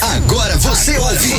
[0.00, 1.34] Agora você ouve.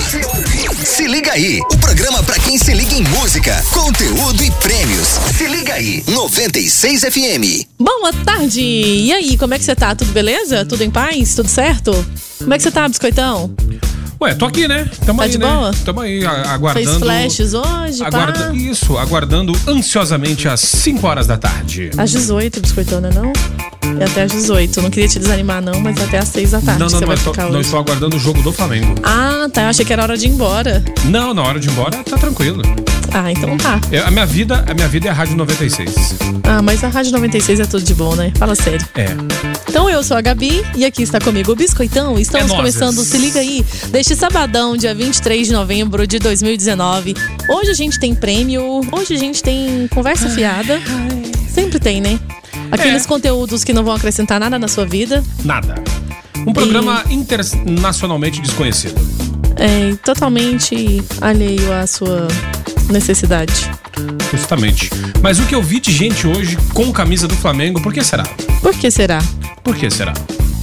[0.85, 5.07] Se liga aí, o programa pra quem se liga em música, conteúdo e prêmios.
[5.37, 7.65] Se liga aí, 96 FM.
[7.79, 8.61] Boa tarde!
[8.61, 9.95] E aí, como é que você tá?
[9.95, 10.65] Tudo beleza?
[10.65, 11.35] Tudo em paz?
[11.35, 11.91] Tudo certo?
[12.39, 13.53] Como é que você tá, biscoitão?
[14.21, 14.85] Ué, tô aqui, né?
[15.05, 15.47] Tamo Tá aí, de né?
[15.47, 15.71] boa?
[15.85, 16.89] Tamo aí, aguardando.
[16.89, 18.53] Fez flashes hoje, aguarda- pá?
[18.53, 21.89] Isso, aguardando ansiosamente às 5 horas da tarde.
[21.97, 23.31] Às 18, biscoitão, né não?
[23.99, 24.81] É até às 18.
[24.81, 27.07] Não queria te desanimar, não, mas até às 6 da tarde não, não, você não,
[27.15, 28.93] vai eu tô, não estou aguardando o jogo do Flamengo.
[29.03, 29.63] Ah, tá.
[29.63, 30.83] Eu achei que era hora de ir embora.
[31.05, 32.61] Não, na hora de ir embora tá tranquilo.
[33.11, 33.79] Ah, então tá.
[33.91, 35.89] Eu- a minha vida, a minha vida é a Rádio 96.
[36.43, 38.31] Ah, mas a Rádio 96 é tudo de bom, né?
[38.37, 38.85] Fala sério.
[38.95, 39.07] É.
[39.67, 42.19] Então eu sou a Gabi e aqui está comigo o Biscoitão.
[42.19, 43.65] Estamos É começando, se liga aí,
[44.09, 47.13] deste sabadão, dia 23 de novembro de 2019.
[47.47, 50.81] Hoje a gente tem prêmio, hoje a gente tem conversa fiada.
[51.47, 52.19] Sempre tem, né?
[52.71, 53.07] Aqueles É.
[53.07, 55.23] conteúdos que não vão acrescentar nada na sua vida.
[55.45, 55.75] Nada.
[56.47, 58.99] Um programa internacionalmente desconhecido.
[59.57, 62.27] É totalmente alheio à sua
[62.89, 63.69] necessidade.
[64.31, 64.89] Justamente.
[65.21, 68.23] Mas o que eu vi de gente hoje com camisa do Flamengo, por que será?
[68.59, 69.19] Por que será?
[69.63, 70.13] Por que será?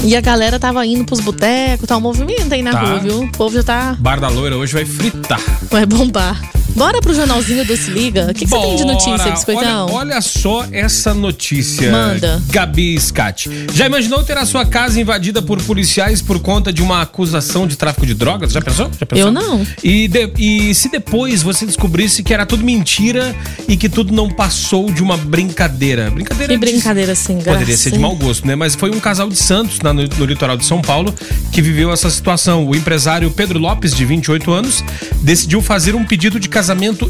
[0.07, 2.81] E a galera tava indo pros botecos, tá um movimento aí na Tá.
[2.81, 3.23] rua, viu?
[3.25, 3.97] O povo já tá.
[3.99, 5.41] Bar da Loira hoje vai fritar.
[5.69, 6.41] Vai bombar.
[6.77, 8.29] Bora pro jornalzinho do Se Liga?
[8.31, 9.31] O que, que você tem de notícia.
[9.33, 9.87] Biscoitão?
[9.87, 11.91] Olha, olha só essa notícia.
[11.91, 12.43] Manda.
[12.51, 13.49] Gabi Scatti.
[13.73, 17.77] Já imaginou ter a sua casa invadida por policiais por conta de uma acusação de
[17.77, 18.53] tráfico de drogas?
[18.53, 18.91] Já pensou?
[19.01, 19.27] Já pensou?
[19.27, 19.67] Eu não.
[19.83, 23.35] E, de- e se depois você descobrisse que era tudo mentira
[23.67, 26.11] e que tudo não passou de uma brincadeira?
[26.11, 27.53] Brincadeira Que de- brincadeira sem graça.
[27.59, 28.55] Poderia ser de mau gosto, né?
[28.55, 31.15] Mas foi um casal de Santos, na- no, no litoral de São Paulo,
[31.51, 32.67] que viveu essa situação.
[32.67, 34.85] O empresário Pedro Lopes, de 28 anos,
[35.23, 36.66] decidiu fazer um pedido de casamento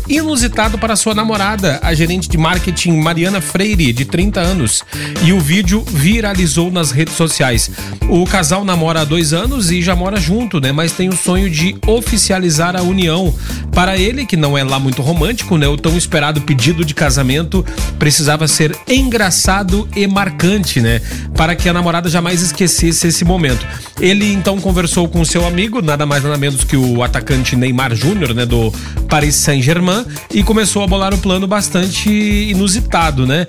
[0.09, 4.85] inusitado para sua namorada, a gerente de marketing Mariana Freire, de 30 anos.
[5.23, 7.71] E o vídeo viralizou nas redes sociais.
[8.09, 10.73] O casal namora há dois anos e já mora junto, né?
[10.73, 13.35] Mas tem o sonho de oficializar a união.
[13.73, 15.69] Para ele, que não é lá muito romântico, né?
[15.69, 17.65] O tão esperado pedido de casamento
[17.99, 21.01] precisava ser engraçado e marcante, né?
[21.35, 23.67] Para que a namorada jamais esquecesse esse momento.
[24.01, 28.35] Ele então conversou com seu amigo, nada mais nada menos que o atacante Neymar Júnior,
[28.35, 28.47] né?
[28.47, 28.73] Do
[29.09, 33.47] Paris Saint-Germain, e começou a bolar um plano bastante inusitado, né?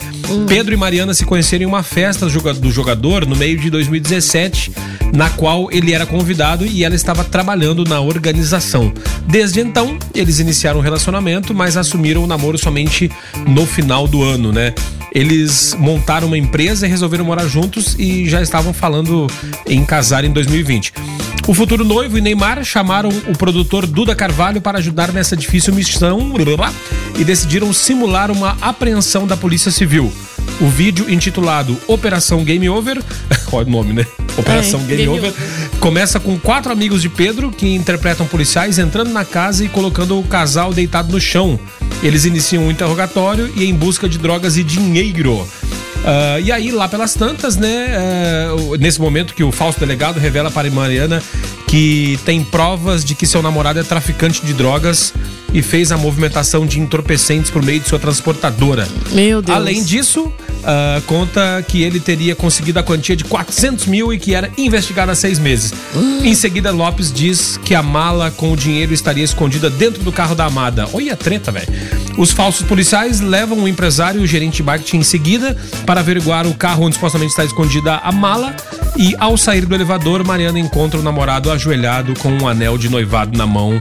[0.47, 4.71] Pedro e Mariana se conheceram em uma festa do jogador no meio de 2017,
[5.11, 8.93] na qual ele era convidado e ela estava trabalhando na organização.
[9.27, 13.11] Desde então, eles iniciaram um relacionamento, mas assumiram o namoro somente
[13.47, 14.75] no final do ano, né?
[15.17, 19.25] Eles montaram uma empresa e resolveram morar juntos e já estavam falando
[19.65, 20.93] em casar em 2020.
[21.47, 26.33] O futuro noivo e Neymar chamaram o produtor Duda Carvalho para ajudar nessa difícil missão
[27.17, 30.13] e decidiram simular uma apreensão da Polícia Civil.
[30.59, 33.01] O vídeo intitulado Operação Game Over,
[33.51, 34.05] olha o nome, né?
[34.37, 35.79] Operação É, Game, Game Over, Over.
[35.79, 40.23] começa com quatro amigos de Pedro que interpretam policiais entrando na casa e colocando o
[40.23, 41.59] casal deitado no chão.
[42.03, 45.47] Eles iniciam um interrogatório e em busca de drogas e dinheiro.
[46.05, 47.87] Ah, e aí, lá pelas tantas, né?
[48.69, 51.21] o- nesse momento que o falso delegado revela para Mariana
[51.67, 55.13] que tem provas de que seu namorado é traficante de drogas
[55.53, 58.87] e fez a movimentação de entorpecentes por meio de sua transportadora.
[59.11, 59.57] Meu Deus.
[59.57, 60.31] Além disso,
[60.69, 65.09] ah, conta que ele teria conseguido a quantia de 400 mil e que era investigado
[65.09, 65.73] há seis meses.
[66.21, 70.35] Em seguida, Lopes diz que a mala com o dinheiro estaria escondida dentro do carro
[70.35, 70.85] da amada.
[70.91, 71.67] Olha a treta, velho.
[72.17, 75.55] Os falsos policiais levam o empresário e o gerente de marketing em seguida
[75.85, 78.53] para averiguar o carro onde supostamente está escondida a mala.
[78.97, 83.37] E ao sair do elevador, Mariana encontra o namorado ajoelhado com um anel de noivado
[83.37, 83.79] na mão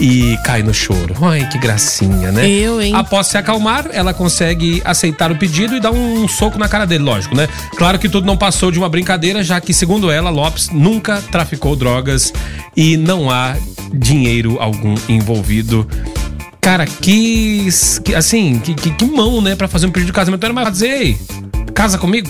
[0.00, 1.14] e cai no choro.
[1.22, 2.48] Ai, que gracinha, né?
[2.48, 2.92] Eu, hein?
[2.94, 7.04] Após se acalmar, ela consegue aceitar o pedido e dar um soco na cara dele,
[7.04, 7.48] lógico, né?
[7.76, 11.76] Claro que tudo não passou de uma brincadeira, já que, segundo ela, Lopes nunca traficou
[11.76, 12.32] drogas
[12.76, 13.56] e não há
[13.92, 15.86] dinheiro algum envolvido.
[16.60, 17.68] Cara, que.
[18.02, 19.54] que- assim, que, que, que mão, né?
[19.54, 20.42] Pra fazer um pedido de casamento.
[20.44, 21.18] Era mais ei,
[21.74, 22.28] casa comigo?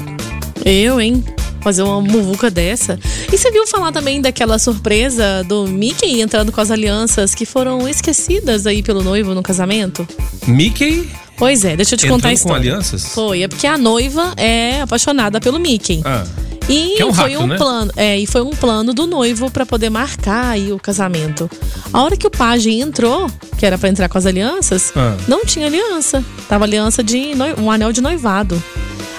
[0.64, 1.22] Eu, hein?
[1.64, 2.98] Fazer uma muvuca dessa.
[3.32, 7.88] E você viu falar também daquela surpresa do Mickey entrando com as alianças que foram
[7.88, 10.06] esquecidas aí pelo noivo no casamento?
[10.46, 12.70] Mickey Pois é, deixa eu te contar a entrando com história.
[12.72, 13.08] alianças?
[13.08, 16.00] Foi, é porque a noiva é apaixonada pelo Mickey.
[16.04, 16.22] Ah,
[16.68, 17.56] E é um foi rato, um né?
[17.56, 21.50] plano, é, e foi um plano do noivo pra poder marcar aí o casamento.
[21.92, 23.28] A hora que o pajem entrou,
[23.58, 25.16] que era pra entrar com as alianças, Ah.
[25.26, 26.22] não tinha aliança.
[26.48, 28.62] Tava aliança de um anel de noivado.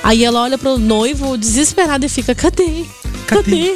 [0.05, 2.85] Aí ela olha pro noivo desesperada e fica: "Cadê?
[3.25, 3.75] Cadê?"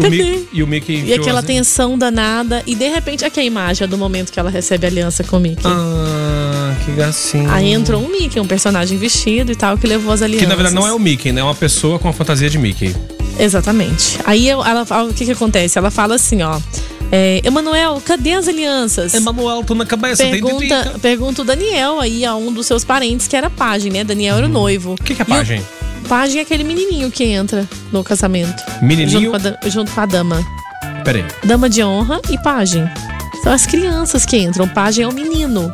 [0.00, 0.44] Cadê?
[0.52, 3.96] E o Mickey E aquela tensão danada e de repente aqui é a imagem do
[3.98, 5.66] momento que ela recebe a aliança com o Mickey.
[5.66, 7.52] Ah, que gracinha.
[7.52, 10.44] Aí entrou um Mickey, um personagem vestido e tal, que levou as alianças.
[10.44, 11.40] Que na verdade não é o Mickey, né?
[11.40, 12.94] É uma pessoa com a fantasia de Mickey.
[13.38, 14.18] Exatamente.
[14.24, 15.78] Aí ela, o que que acontece?
[15.78, 16.60] Ela fala assim, ó.
[17.12, 19.14] É, Emanuel, cadê as alianças?
[19.14, 20.98] Emanuel, tô na cabeça, tem Pergunta, dedica.
[20.98, 24.02] pergunta o Daniel aí a um dos seus parentes, que era pajem, né?
[24.04, 24.90] Daniel era o noivo.
[24.90, 24.94] Uhum.
[24.98, 25.64] O que, que é o- pajem?
[26.08, 28.62] Pajem é aquele menininho que entra no casamento.
[28.82, 29.32] Menininho?
[29.32, 30.44] Junto com, a, junto com a dama.
[31.04, 31.24] Peraí.
[31.44, 32.84] Dama de honra e pajem.
[33.42, 34.68] São as crianças que entram.
[34.68, 35.72] Pajem é o menino.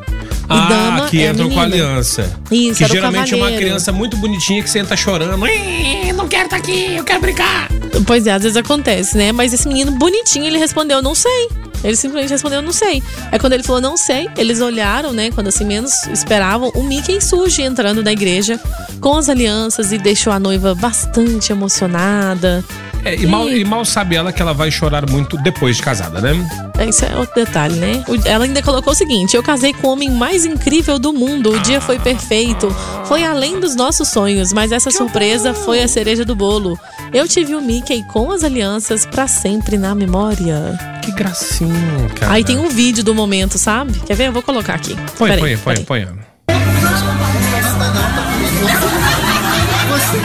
[0.51, 1.85] E Ah, dama que é entram com a menina.
[1.91, 2.29] aliança.
[2.51, 5.47] Isso, que geralmente é uma criança muito bonitinha que senta chorando.
[5.47, 7.69] "Ih, Não quero estar aqui, eu quero brincar.
[8.07, 9.33] Pois é, às vezes acontece, né?
[9.33, 11.49] Mas esse menino bonitinho, ele respondeu, não sei.
[11.83, 13.03] Ele simplesmente respondeu, não sei.
[13.33, 15.31] Aí quando ele falou, não sei, eles olharam, né?
[15.31, 18.61] Quando assim menos esperavam, o Mickey surge entrando na igreja
[19.01, 22.63] com as alianças e deixou a noiva bastante emocionada.
[23.05, 26.21] É, e, mal, e mal sabe ela que ela vai chorar muito depois de casada,
[26.21, 26.70] né?
[26.89, 28.05] Isso é outro detalhe, né?
[28.25, 31.51] Ela ainda colocou o seguinte: Eu casei com o homem mais incrível do mundo.
[31.53, 32.69] O dia foi perfeito.
[33.05, 36.79] Foi além dos nossos sonhos, mas essa surpresa foi a cereja do bolo.
[37.13, 40.79] Eu tive o Mickey com as alianças pra sempre na memória.
[41.03, 42.33] Que gracinha, cara.
[42.33, 43.99] Aí tem um vídeo do momento, sabe?
[44.01, 44.29] Quer ver?
[44.29, 44.97] Eu vou colocar aqui.
[45.19, 46.07] Põe, Peraí, põe, põe, peraí.
[46.07, 46.31] põe.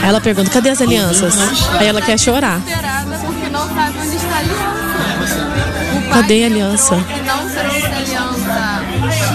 [0.04, 1.36] Ela pergunta: cadê as alianças?
[1.80, 2.62] Aí ela quer chorar.
[3.26, 4.75] porque não sabe onde está a aliança.
[6.16, 6.96] Cadê a aliança?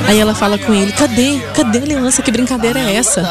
[0.08, 1.38] Aí ela fala com ele: cadê?
[1.54, 2.22] Cadê a aliança?
[2.22, 3.22] Que brincadeira é essa?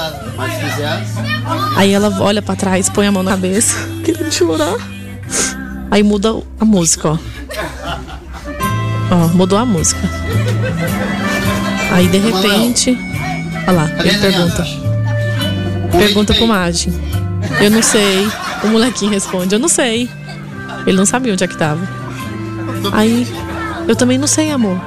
[1.76, 3.76] Aí ela olha pra trás, põe a mão na cabeça,
[4.06, 4.76] querendo chorar.
[5.90, 7.18] Aí muda a música, ó.
[9.12, 10.00] Ó, mudou a música.
[11.92, 12.96] Aí de repente.
[13.68, 14.68] Olha lá, ele pergunta.
[15.92, 16.94] Pergunta pro Magem.
[17.60, 18.28] Eu não sei.
[18.64, 20.08] O molequinho responde, eu não sei.
[20.86, 21.99] Ele não sabia onde é que tava.
[22.92, 23.28] Aí,
[23.88, 24.80] eu também não sei, amor.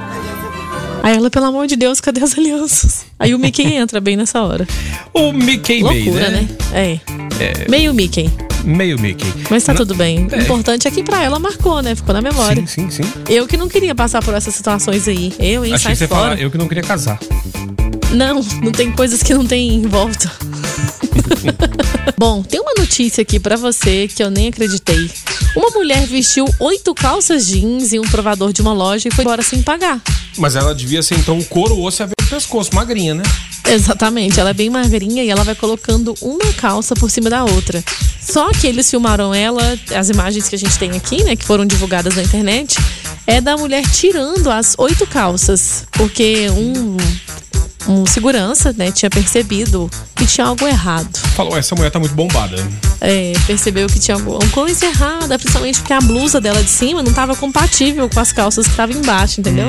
[1.01, 3.05] Aí ela, pelo amor de Deus, cadê as alianças?
[3.19, 4.65] Aí o Mickey entra bem nessa hora.
[5.13, 6.47] O Mickey Loucura, né?
[6.71, 6.99] né?
[7.41, 7.69] É.
[7.69, 8.31] Meio Mickey.
[8.63, 9.27] Meio Mickey.
[9.49, 10.27] Mas tá Na- tudo bem.
[10.27, 10.39] O É.
[10.39, 11.93] importante é que pra ela marcou, né?
[11.93, 12.65] Ficou na memória.
[12.65, 13.09] Sim, sim, sim.
[13.29, 15.33] Eu que não queria passar por essas situações aí.
[15.37, 15.73] Eu, hein?
[15.73, 16.21] Achei Sai que você fora.
[16.21, 17.19] falar, eu que não queria casar.
[18.11, 20.31] Não, não tem coisas que não tem em volta.
[22.17, 25.09] Bom, tem uma notícia aqui pra você que eu nem acreditei.
[25.55, 29.43] Uma mulher vestiu oito calças jeans em um provador de uma loja e foi embora
[29.43, 30.01] sem pagar.
[30.37, 33.23] Mas ela devia ser então o couro, o osso e veia do pescoço, magrinha, né?
[33.65, 37.83] Exatamente, ela é bem magrinha e ela vai colocando uma calça por cima da outra.
[38.19, 41.65] Só que eles filmaram ela, as imagens que a gente tem aqui, né, que foram
[41.65, 42.77] divulgadas na internet,
[43.25, 46.97] é da mulher tirando as oito calças, porque um
[47.87, 51.17] um segurança, né, tinha percebido que tinha algo errado.
[51.35, 52.55] Falou, essa mulher tá muito bombada.
[53.01, 57.09] É, percebeu que tinha alguma coisa errada, principalmente porque a blusa dela de cima não
[57.09, 59.67] estava compatível com as calças que estavam embaixo, entendeu?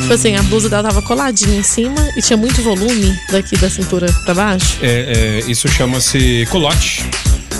[0.00, 3.68] Tipo assim, a blusa dela tava coladinha em cima e tinha muito volume daqui da
[3.70, 4.78] cintura pra baixo.
[4.82, 7.04] É, é, isso chama-se colote.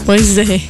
[0.05, 0.61] Pois é.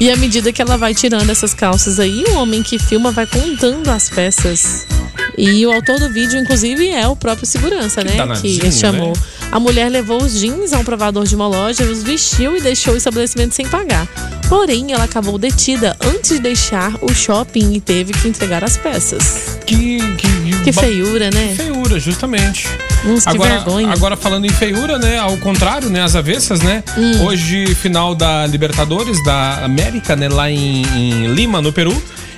[0.00, 3.26] E à medida que ela vai tirando essas calças aí, o homem que filma vai
[3.26, 4.86] contando as peças.
[5.36, 8.12] E o autor do vídeo, inclusive, é o próprio segurança, né?
[8.16, 9.08] danadinho, Que chamou.
[9.08, 9.22] né?
[9.50, 12.94] A mulher levou os jeans a um provador de uma loja, os vestiu e deixou
[12.94, 14.06] o estabelecimento sem pagar.
[14.48, 19.58] Porém, ela acabou detida antes de deixar o shopping e teve que entregar as peças.
[19.66, 21.54] Que, que, Que feiura, né?
[21.56, 22.68] Feiura, justamente.
[23.02, 23.92] Que agora, vergonha.
[23.92, 25.18] agora falando em feiura, né?
[25.18, 26.02] Ao contrário, né?
[26.02, 26.82] As avessas, né?
[26.96, 27.24] Hum.
[27.24, 30.28] Hoje, final da Libertadores da América, né?
[30.28, 31.94] Lá em, em Lima, no Peru.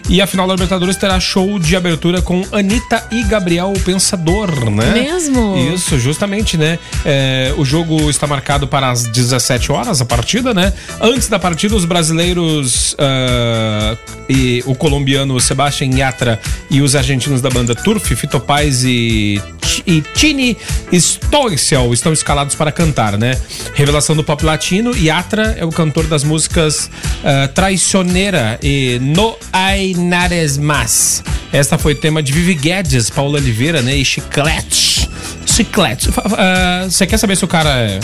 [0.08, 4.70] E a final da Libertadores terá show de abertura com Anitta e Gabriel o Pensador,
[4.70, 4.93] né?
[4.93, 5.56] Mesmo?
[5.75, 6.79] Isso, justamente, né?
[7.05, 10.72] É, o jogo está marcado para as 17 horas, a partida, né?
[11.01, 13.96] Antes da partida, os brasileiros ah,
[14.29, 19.43] e o colombiano Sebastián Yatra e os argentinos da banda Turf, Fito Paz e,
[19.86, 20.56] e Tini
[20.93, 23.38] Stoicel estão escalados para cantar, né?
[23.74, 26.90] Revelação do pop latino, Yatra é o cantor das músicas
[27.24, 31.22] ah, Traicioneira e No Hay Nares Más.
[31.52, 33.96] Esta foi tema de Vivi Guedes, Paula Oliveira, né?
[33.96, 35.08] E Chiclete.
[35.46, 36.08] Chiclete.
[36.36, 38.00] Ah, Você quer saber se o cara é-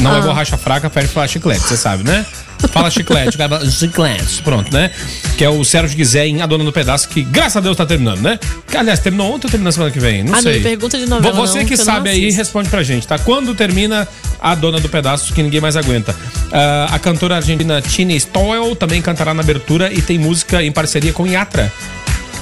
[0.00, 2.24] não é borracha fraca, pede falar chiclete, você sabe, né?
[2.72, 4.90] Fala chiclete, cara chiclete, pronto, né?
[5.36, 7.84] Que é o Sérgio Guizé em A Dona do Pedaço, que graças a Deus tá
[7.84, 8.38] terminando, né?
[8.66, 10.22] Que, aliás, terminou ontem ou termina semana que vem?
[10.24, 10.54] Não Ah, não sei.
[10.54, 13.18] me pergunta de novela, Vo- Você não, que não sabe aí, responde pra gente, tá?
[13.18, 14.08] Quando termina
[14.40, 16.16] A Dona do Pedaço, que ninguém mais aguenta?
[16.50, 21.12] Ah, a cantora argentina Tini Stoel também cantará na abertura e tem música em parceria
[21.12, 21.70] com Yatra.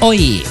[0.01, 0.45] Oi!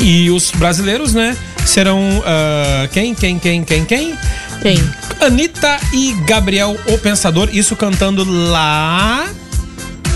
[0.00, 1.36] E os brasileiros, né?
[1.64, 4.14] Serão ah, quem, quem, quem, quem, quem?
[4.62, 4.78] Quem?
[5.20, 9.28] Anitta e Gabriel o Pensador, isso cantando lá.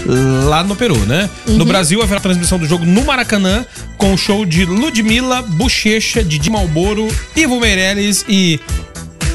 [0.05, 1.31] Lá no Peru, né?
[1.47, 3.65] No Brasil haverá transmissão do jogo no Maracanã,
[3.97, 7.07] com o show de Ludmilla, Bochecha, Didi Malboro,
[7.37, 8.59] Ivo Meirelles e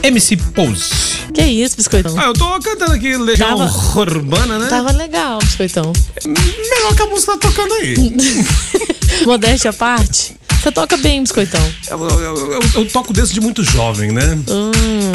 [0.03, 0.89] MC Pose.
[1.33, 2.13] Que isso, biscoitão?
[2.19, 4.67] Ah, eu tô cantando aqui Legião Tava- Urbana, né?
[4.67, 5.93] Tava legal, biscoitão.
[6.25, 7.95] Melhor que a música tá tocando aí.
[9.25, 10.35] Modéstia à parte.
[10.67, 11.61] Você toca bem, biscoitão.
[11.89, 14.37] eu, eu- eu- eu toco desde muito jovem, né?
[14.49, 15.11] Hum,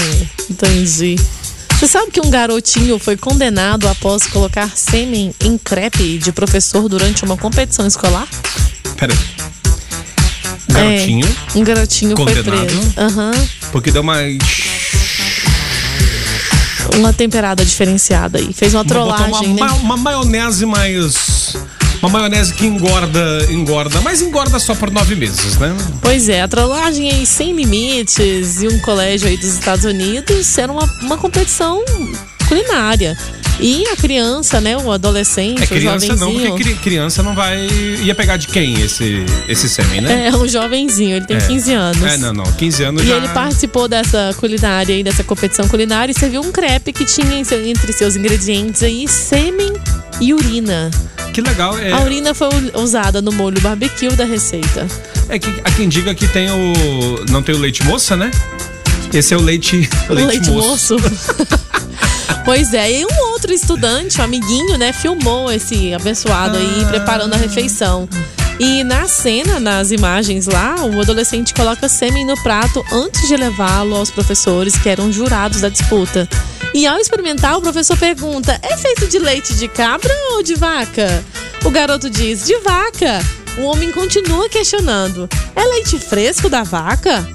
[0.48, 1.16] entendi.
[1.78, 7.22] Você sabe que um garotinho foi condenado após colocar sêmen em crepe de professor durante
[7.24, 8.26] uma competição escolar?
[8.96, 9.18] Pera aí.
[10.72, 12.44] Garotinho, É, um garotinho Condenado?
[12.44, 12.92] foi preso.
[12.96, 13.32] Aham.
[13.70, 14.16] porque deu uma.
[16.96, 18.52] Uma temperada diferenciada aí.
[18.54, 19.60] Fez uma trollagem, uma, né?
[19.60, 21.41] ma- uma maionese mais.
[22.02, 25.72] Uma maionese que engorda, engorda, mas engorda só por nove meses, né?
[26.00, 30.72] Pois é, a trollagem aí sem limites e um colégio aí dos Estados Unidos era
[30.72, 31.80] uma, uma competição
[32.48, 33.16] culinária.
[33.60, 36.48] E a criança, né, o adolescente, É o criança não, jovenzinho.
[36.50, 37.64] porque cri- criança não vai.
[38.02, 40.28] ia pegar de quem esse, esse sêmen, né?
[40.28, 42.02] É, um jovenzinho, ele tem 15 anos.
[42.02, 42.52] É, não, não.
[42.52, 43.16] 15 anos E já.
[43.18, 47.92] ele participou dessa culinária aí, dessa competição culinária e serviu um crepe que tinha entre
[47.92, 49.72] seus ingredientes aí sêmen
[50.20, 50.90] e urina.
[51.32, 51.78] Que legal.
[51.78, 54.86] É, A urina foi usada no molho barbecue da receita.
[55.28, 57.24] é que há quem diga que tem o.
[57.30, 58.30] Não tem o leite moça, né?
[59.12, 59.88] Esse é o leite.
[60.08, 60.96] O leite, moço.
[62.44, 67.36] pois é, e um outro estudante, um amiguinho, né, filmou esse abençoado aí preparando a
[67.36, 68.08] refeição.
[68.58, 73.96] E na cena, nas imagens lá, o adolescente coloca sêmen no prato antes de levá-lo
[73.96, 76.28] aos professores que eram jurados da disputa.
[76.74, 81.22] E ao experimentar, o professor pergunta: é feito de leite de cabra ou de vaca?
[81.64, 83.20] O garoto diz: de vaca.
[83.58, 87.26] O homem continua questionando: é leite fresco da vaca?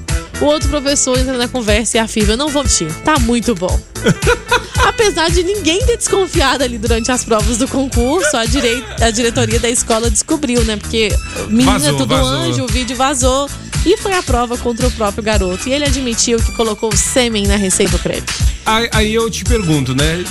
[0.41, 3.79] O outro professor entra na conversa e afirma: Eu não vou mentir, tá muito bom.
[4.87, 9.59] Apesar de ninguém ter desconfiado ali durante as provas do concurso, a, direi- a diretoria
[9.59, 10.77] da escola descobriu, né?
[10.77, 11.09] Porque
[11.49, 12.31] menina Vazou, tudo vazou.
[12.33, 13.49] anjo, o vídeo vazou.
[13.87, 15.69] E foi a prova contra o próprio garoto.
[15.69, 18.33] E ele admitiu que colocou sêmen na receita do crepe.
[18.65, 20.25] Aí, aí eu te pergunto, né?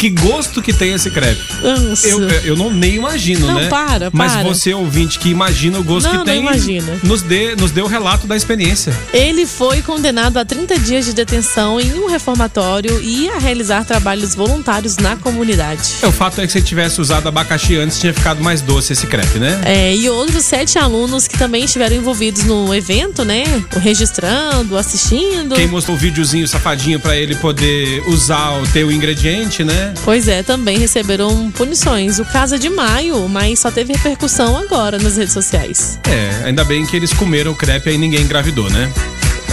[0.00, 1.42] Que gosto que tem esse crepe?
[1.62, 2.08] Nossa.
[2.08, 3.68] Eu, eu não nem imagino, Não, né?
[3.68, 4.44] para, Mas para.
[4.44, 6.98] você, ouvinte, que imagina o gosto Não, que tem, imagina.
[7.02, 8.94] Nos, dê, nos dê o relato da experiência.
[9.12, 14.34] Ele foi condenado a 30 dias de detenção em um reformatório e a realizar trabalhos
[14.34, 15.96] voluntários na comunidade.
[16.00, 18.94] É, o fato é que se ele tivesse usado abacaxi antes, tinha ficado mais doce
[18.94, 19.60] esse crepe, né?
[19.66, 23.44] É, e outros sete alunos que também estiveram envolvidos no evento, né?
[23.82, 25.56] Registrando, assistindo.
[25.56, 29.89] Quem mostrou o videozinho safadinho pra ele poder usar o teu ingrediente, né?
[30.04, 32.18] Pois é, também receberam punições.
[32.18, 35.98] O caso é de maio, mas só teve repercussão agora nas redes sociais.
[36.08, 38.92] É, ainda bem que eles comeram crepe e ninguém engravidou, né?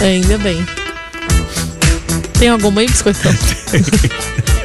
[0.00, 0.64] É, ainda bem.
[2.38, 3.32] Tem alguma aí, biscoitão?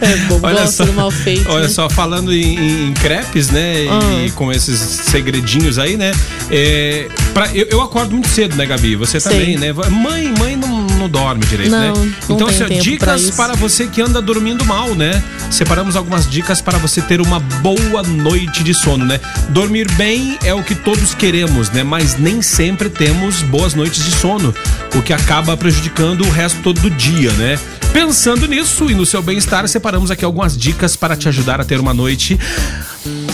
[0.00, 1.50] é bom, gosto do mal feito.
[1.50, 1.68] olha né?
[1.68, 3.84] só, falando em, em crepes, né?
[3.84, 4.30] E, Ah.
[4.34, 6.12] com esses segredinhos aí, né?
[6.50, 8.96] É, pra- eu, eu acordo muito cedo, né, Gabi?
[8.96, 9.32] Você Sei.
[9.32, 9.72] também, né?
[9.90, 12.12] Mãe, mãe não, não dorme direito, Não, né?
[12.28, 13.32] não então, assim, dicas isso.
[13.34, 15.22] para você que anda dormindo mal, né?
[15.50, 19.20] Separamos algumas dicas para você ter uma boa noite de sono, né?
[19.50, 21.82] Dormir bem é o que todos queremos, né?
[21.82, 24.54] Mas nem sempre temos boas noites de sono,
[24.94, 27.58] o que acaba prejudicando o resto todo do dia, né?
[27.96, 31.80] Pensando nisso e no seu bem-estar, separamos aqui algumas dicas para te ajudar a ter
[31.80, 32.38] uma noite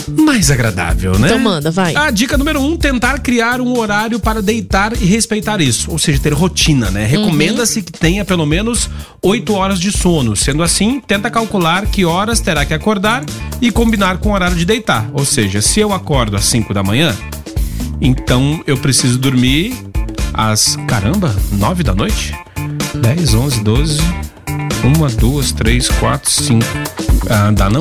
[0.06, 1.26] mais agradável, né?
[1.26, 1.96] Então manda, vai.
[1.96, 5.90] A dica número um, tentar criar um horário para deitar e respeitar isso.
[5.90, 7.04] Ou seja, ter rotina, né?
[7.04, 8.88] Recomenda-se que tenha pelo menos
[9.20, 10.36] 8 horas de sono.
[10.36, 13.24] Sendo assim, tenta calcular que horas terá que acordar
[13.60, 15.10] e combinar com o horário de deitar.
[15.12, 17.12] Ou seja, se eu acordo às 5 da manhã,
[18.00, 19.74] então eu preciso dormir
[20.32, 22.32] às, caramba, 9 da noite?
[22.94, 23.98] 10, 11, 12,
[24.84, 26.66] 1, 2, 3, 4, 5.
[27.30, 27.80] Ah, dá não?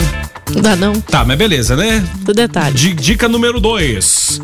[0.53, 0.93] Não dá não?
[0.99, 2.03] Tá, mas beleza, né?
[2.23, 2.75] Do detalhe.
[2.75, 4.41] Di- Dica número 2.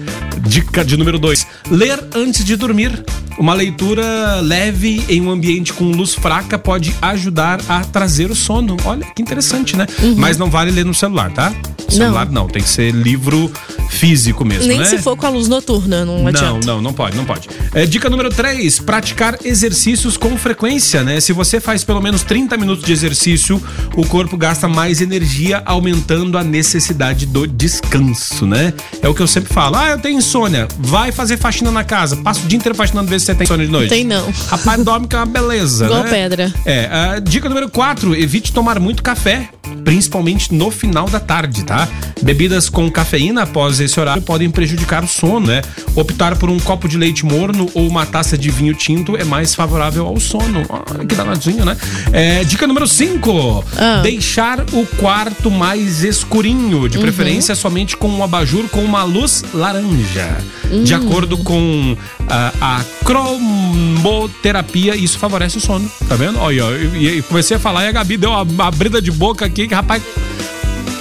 [0.48, 1.46] Dica de número 2.
[1.70, 3.04] Ler antes de dormir.
[3.38, 8.76] Uma leitura leve em um ambiente com luz fraca pode ajudar a trazer o sono.
[8.84, 9.86] Olha, que interessante, né?
[10.16, 11.54] Mas não vale ler no celular, tá?
[11.88, 13.52] Celular não, tem que ser livro
[13.90, 14.86] físico mesmo, Nem né?
[14.86, 16.68] se for com a luz noturna, não Não, adianta.
[16.68, 17.48] não, não pode, não pode.
[17.74, 21.20] É, dica número 3, praticar exercícios com frequência, né?
[21.22, 23.62] Se você faz pelo menos 30 minutos de exercício,
[23.96, 25.97] o corpo gasta mais energia, aumentando
[26.38, 28.74] a necessidade do descanso, né?
[29.02, 29.76] É o que eu sempre falo.
[29.76, 30.68] Ah, eu tenho insônia.
[30.80, 32.16] Vai fazer faxina na casa.
[32.18, 33.90] Passa o dia inteiro faxinando ver se você tem insônia de noite.
[33.90, 34.32] Tem não.
[34.50, 36.10] Rapaz, dorme que é uma beleza, Igual né?
[36.10, 36.54] pedra.
[36.66, 39.50] É, dica número 4, evite tomar muito café,
[39.84, 41.88] principalmente no final da tarde, tá?
[42.22, 45.62] Bebidas com cafeína após esse horário podem prejudicar o sono, né?
[45.96, 49.56] Optar por um copo de leite morno ou uma taça de vinho tinto é mais
[49.56, 50.66] favorável ao sono.
[50.70, 51.78] Ah, que danadinho, né?
[52.12, 54.02] É, dica número 5, Ah.
[54.02, 56.88] deixar o quarto mais escurinho, Uhum.
[56.88, 60.38] de preferência somente com um abajur com uma luz laranja.
[60.62, 60.84] clínica.
[60.86, 61.96] De acordo com
[62.30, 65.90] a, a cromoterapia, isso favorece o sono.
[66.08, 66.40] Tá vendo?
[66.40, 66.64] Olha,
[66.96, 69.68] e, e comecei a falar e a Gabi deu uma, uma brida de boca aqui
[69.68, 70.02] que, rapaz,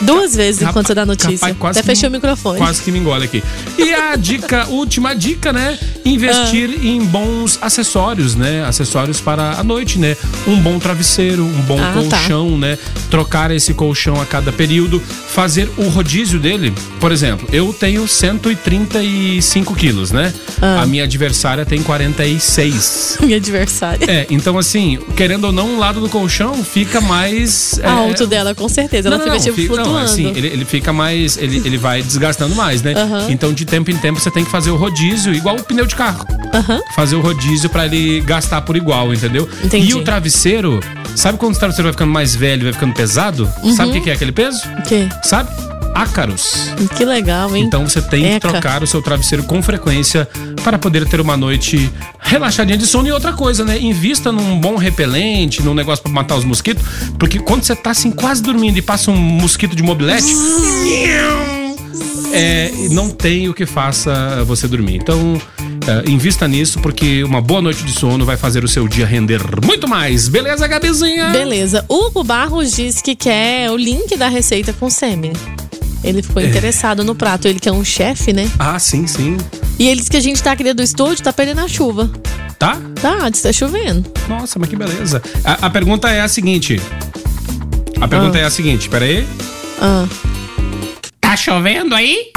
[0.03, 1.35] Duas vezes enquanto Rapaz- você dá notícia.
[1.47, 2.59] rapaz, quase Até fechei o microfone.
[2.59, 3.43] Quase que me engole aqui.
[3.79, 5.79] E a dica, última dica, né?
[6.05, 6.85] Investir Ah.
[6.87, 8.65] em bons acessórios, né?
[8.65, 10.17] Acessórios para a noite, né?
[10.47, 12.19] Um bom travesseiro, um bom Ah, tá.
[12.19, 12.79] colchão, né?
[13.11, 16.73] Trocar esse colchão a cada período, fazer o rodízio dele.
[17.01, 20.33] Por exemplo, eu tenho 135 quilos, né?
[20.61, 20.83] Ah.
[20.83, 23.19] A minha adversária tem 46.
[23.27, 24.05] Minha adversária.
[24.11, 27.79] É, então assim, querendo ou não, um lado do colchão fica mais.
[27.79, 29.09] é, Alto dela, com certeza.
[29.09, 29.75] Ela não, fica não, tipo fica-.
[29.93, 31.37] Não, assim, ele, ele fica mais.
[31.37, 32.95] Ele, ele vai desgastando mais, né?
[32.95, 33.27] Aham.
[33.31, 35.95] Então, de tempo em tempo, você tem que fazer o rodízio, igual o pneu de
[35.95, 36.27] carro.
[36.53, 36.81] Aham.
[36.95, 39.49] Fazer o rodízio pra ele gastar por igual, entendeu?
[39.63, 39.91] Entendi.
[39.91, 40.81] E o travesseiro,
[41.15, 43.51] sabe quando o travesseiro vai ficando mais velho, vai ficando pesado?
[43.77, 44.61] Sabe o que que é aquele peso?
[44.79, 45.09] O quê?
[45.23, 45.51] Sabe?
[45.97, 46.75] Ácaros.
[46.95, 47.65] Que legal, hein?
[47.65, 48.51] Então você tem que Eca.
[48.51, 50.29] trocar o seu travesseiro com frequência
[50.63, 53.09] para poder ter uma noite relaxadinha de sono.
[53.09, 53.79] E outra coisa, né?
[53.79, 56.85] Invista num bom repelente, num negócio para matar os mosquitos.
[57.19, 60.35] Porque quando você tá assim quase dormindo e passa um mosquito de mobilete.
[62.31, 64.97] É, não tem o que faça você dormir.
[64.97, 65.41] Então,
[65.87, 69.41] é, invista nisso, porque uma boa noite de sono vai fazer o seu dia render
[69.65, 70.29] muito mais.
[70.29, 71.31] Beleza, Gabizinha?
[71.31, 71.87] Beleza.
[71.89, 75.33] Hugo Barros disse que quer o link da receita com sêmen.
[76.05, 76.47] Ele ficou É.
[76.47, 77.49] interessado no prato.
[77.49, 78.49] Ele que é um chefe, né?
[78.59, 79.37] Ah, sim, sim.
[79.79, 82.11] E ele disse que a gente tá aqui dentro do estúdio, tá perdendo a chuva.
[82.59, 82.79] Tá?
[83.03, 84.11] Tá, disse que tá chovendo.
[84.29, 85.21] Nossa, mas que beleza.
[85.45, 86.81] A, a pergunta é a seguinte.
[88.01, 88.43] A pergunta Ah.
[88.43, 89.27] é a seguinte, peraí.
[89.81, 90.07] Ah.
[91.21, 92.31] Tá chovendo aí?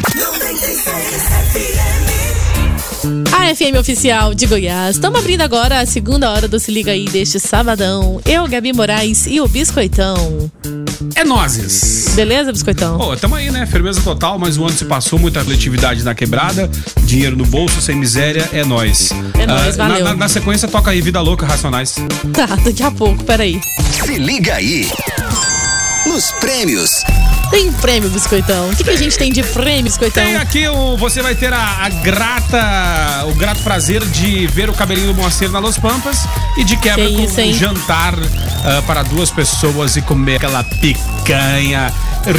[3.31, 4.95] A FM Oficial de Goiás.
[4.95, 8.19] Estamos abrindo agora a segunda hora do Se Liga Aí deste sabadão.
[8.25, 10.51] Eu, Gabi Moraes e o Biscoitão.
[11.15, 12.13] É nozes.
[12.15, 12.97] Beleza, Biscoitão?
[12.97, 13.65] Pô, tamo aí, né?
[13.65, 16.69] Firmeza total, mais um ano se passou, muita coletividade na quebrada,
[17.03, 19.11] dinheiro no bolso, sem miséria, é nóis.
[19.39, 20.03] É nóis, na- valeu.
[20.05, 21.95] Na, na sequência, toca aí Vida Louca, Racionais.
[22.33, 23.59] Tá, daqui a pouco, peraí.
[24.05, 24.89] Se liga aí.
[26.05, 26.89] Nos prêmios.
[27.49, 28.69] Tem prêmio, Biscoitão.
[28.69, 30.23] O que, que a gente tem de prêmio, Biscoitão?
[30.23, 34.73] Tem aqui, o, você vai ter a, a grata, o grato prazer de ver o
[34.73, 36.27] cabelinho do Moacir na Los Pampas
[36.57, 40.63] e de quebra Que com isso, um jantar ah, para duas pessoas e comer aquela
[40.63, 41.91] picanha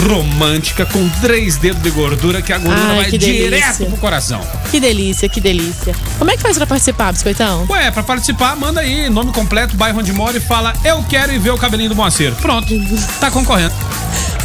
[0.08, 4.40] romântica com três dedos de gordura que a gordura Ai, vai direto pro coração.
[4.70, 5.94] Que delícia, que delícia.
[6.18, 7.66] Como é que faz pra participar, Biscoitão?
[7.68, 11.38] Ué, pra participar, manda aí nome completo, bairro onde mora e fala eu quero ir
[11.38, 12.32] ver o cabelinho do Moacir.
[12.34, 12.68] Pronto,
[13.18, 13.74] tá concorrendo.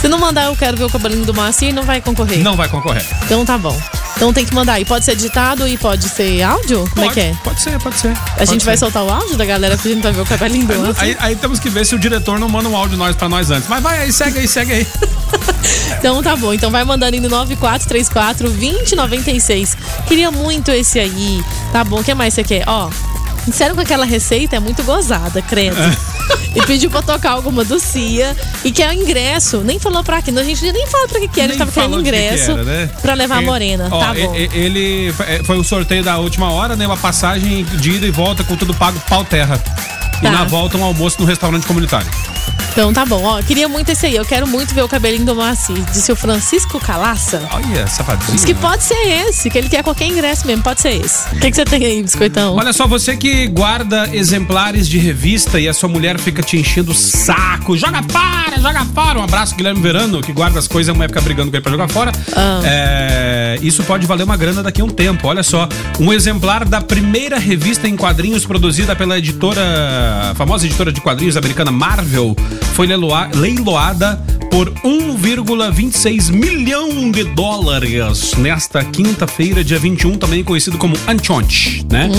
[0.05, 2.43] Se não mandar eu quero ver o cabelinho do Moacir, não vai concorrer.
[2.43, 3.03] Não vai concorrer.
[3.23, 3.75] Então tá bom.
[4.15, 4.85] Então tem que mandar aí.
[4.85, 6.87] Pode ser digitado e pode ser áudio?
[6.91, 7.35] Como é Pode, que é?
[7.43, 8.13] Pode ser, pode ser.
[8.37, 11.01] A gente vai soltar o áudio da galera pedindo pra ver o cabelinho do Moacir?
[11.01, 13.49] Aí, aí temos que ver se o diretor não manda um áudio nós pra nós
[13.49, 13.67] antes.
[13.67, 14.87] Mas vai aí, segue aí, segue aí.
[15.97, 16.53] Então tá bom.
[16.53, 19.75] Então vai mandando no 9434 2096.
[20.07, 21.43] Queria muito esse aí.
[21.71, 22.01] Tá bom.
[22.01, 22.63] O que mais você quer?
[22.67, 22.91] Ó.
[23.47, 25.77] Disseram que aquela receita é muito gozada, credo.
[26.55, 28.35] e pediu pra tocar alguma do Cia.
[28.63, 29.59] E que é o ingresso.
[29.61, 30.31] Nem falou pra quê.
[30.31, 31.53] A gente nem fala pra que que era.
[31.53, 32.89] A gente Nem tava querendo falou de que ingresso era, né?
[33.01, 33.87] pra levar a morena.
[33.91, 34.35] ó, tá bom.
[34.35, 36.85] e- e- Ele é, foi o sorteio da última hora, né?
[36.87, 39.61] Uma passagem de ida e volta com tudo pago pau terra.
[40.19, 40.31] E Tá.
[40.31, 42.07] na volta um almoço no restaurante comunitário.
[42.75, 43.23] Então tá bom.
[43.23, 44.17] Ó, queria muito esse aí.
[44.17, 45.81] Eu quero muito ver o cabelinho do Moacir.
[45.93, 47.41] Disse o Francisco Calaça.
[47.53, 48.33] Olha, safadinho.
[48.33, 48.97] Diz que pode ser
[49.29, 51.33] esse, que ele quer qualquer ingresso mesmo, pode ser esse.
[51.33, 52.53] O que, que você tem aí, biscoitão?
[52.57, 56.91] Olha só, você que guarda exemplares de revista e a sua mulher fica te enchendo
[56.91, 57.77] o saco.
[57.77, 59.19] Joga fora, joga fora.
[59.19, 61.87] Um abraço, Guilherme Verano, que guarda as coisas, uma época brigando com ele pra jogar
[61.87, 62.11] fora.
[62.35, 62.59] Ah.
[62.65, 65.29] É, isso pode valer uma grana daqui a um tempo.
[65.29, 69.61] Olha só, um exemplar da primeira revista em quadrinhos produzida pela editora,
[70.31, 72.35] a famosa editora de quadrinhos americana Marvel,
[72.73, 74.15] foi leiloa- leiloada
[74.51, 82.09] por 1,26 milhão de dólares nesta quinta-feira, dia 21, também conhecido como Anchonch, né?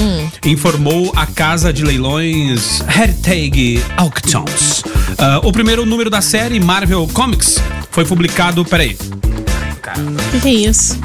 [0.44, 4.82] Informou a casa de leilões Heritage Auctions.
[5.18, 7.58] Ah, o primeiro número da série Marvel Comics
[7.90, 8.64] foi publicado.
[8.64, 8.96] Peraí.
[8.98, 10.98] O que, que é isso?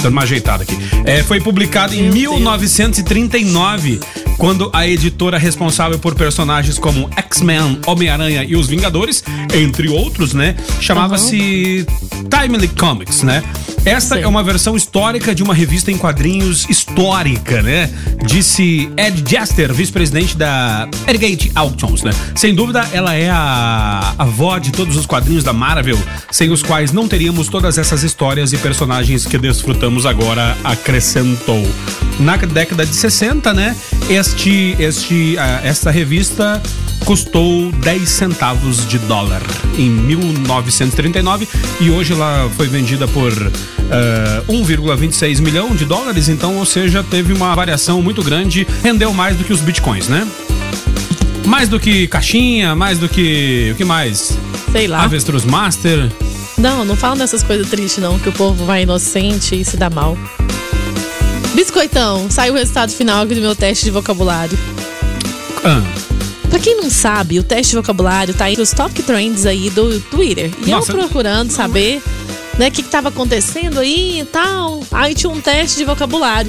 [0.00, 0.78] Dando uma ajeitada aqui.
[1.04, 4.00] É, foi publicado em Meu 1939,
[4.38, 10.56] quando a editora responsável por personagens como X-Men, Homem-Aranha e os Vingadores, entre outros, né?
[10.80, 11.86] Chamava-se
[12.30, 13.42] Timely Comics, né?
[13.84, 14.22] Esta Sim.
[14.22, 17.90] é uma versão histórica de uma revista em quadrinhos histórica, né?
[18.24, 22.10] Disse Ed Jester, vice-presidente da Ergate Auctions, né?
[22.34, 25.98] Sem dúvida, ela é a avó de todos os quadrinhos da Marvel,
[26.30, 31.62] sem os quais não teríamos todas essas histórias e personagens que desfrutamos agora, acrescentou.
[32.18, 33.76] Na década de 60, né?
[34.08, 36.62] Este, este, ah, esta revista
[37.04, 39.42] custou 10 centavos de dólar
[39.76, 41.46] em 1939
[41.80, 47.32] e hoje ela foi vendida por uh, 1,26 milhão de dólares, então, ou seja, teve
[47.32, 50.26] uma variação muito grande, rendeu mais do que os bitcoins, né?
[51.46, 53.70] Mais do que caixinha, mais do que.
[53.72, 54.38] O que mais?
[54.72, 55.02] Sei lá.
[55.02, 56.10] Avestruz Master.
[56.56, 59.90] Não, não falam dessas coisas tristes, não, que o povo vai inocente e se dá
[59.90, 60.16] mal.
[61.54, 64.58] Biscoitão, saiu o resultado final aqui do meu teste de vocabulário.
[65.64, 65.82] Ah,
[66.54, 69.98] Pra quem não sabe, o teste de vocabulário tá entre os top trends aí do
[70.02, 70.52] Twitter.
[70.64, 70.92] E Nossa.
[70.92, 72.00] eu procurando saber,
[72.56, 74.80] né, o que, que tava acontecendo aí e tal.
[74.92, 76.48] Aí tinha um teste de vocabulário.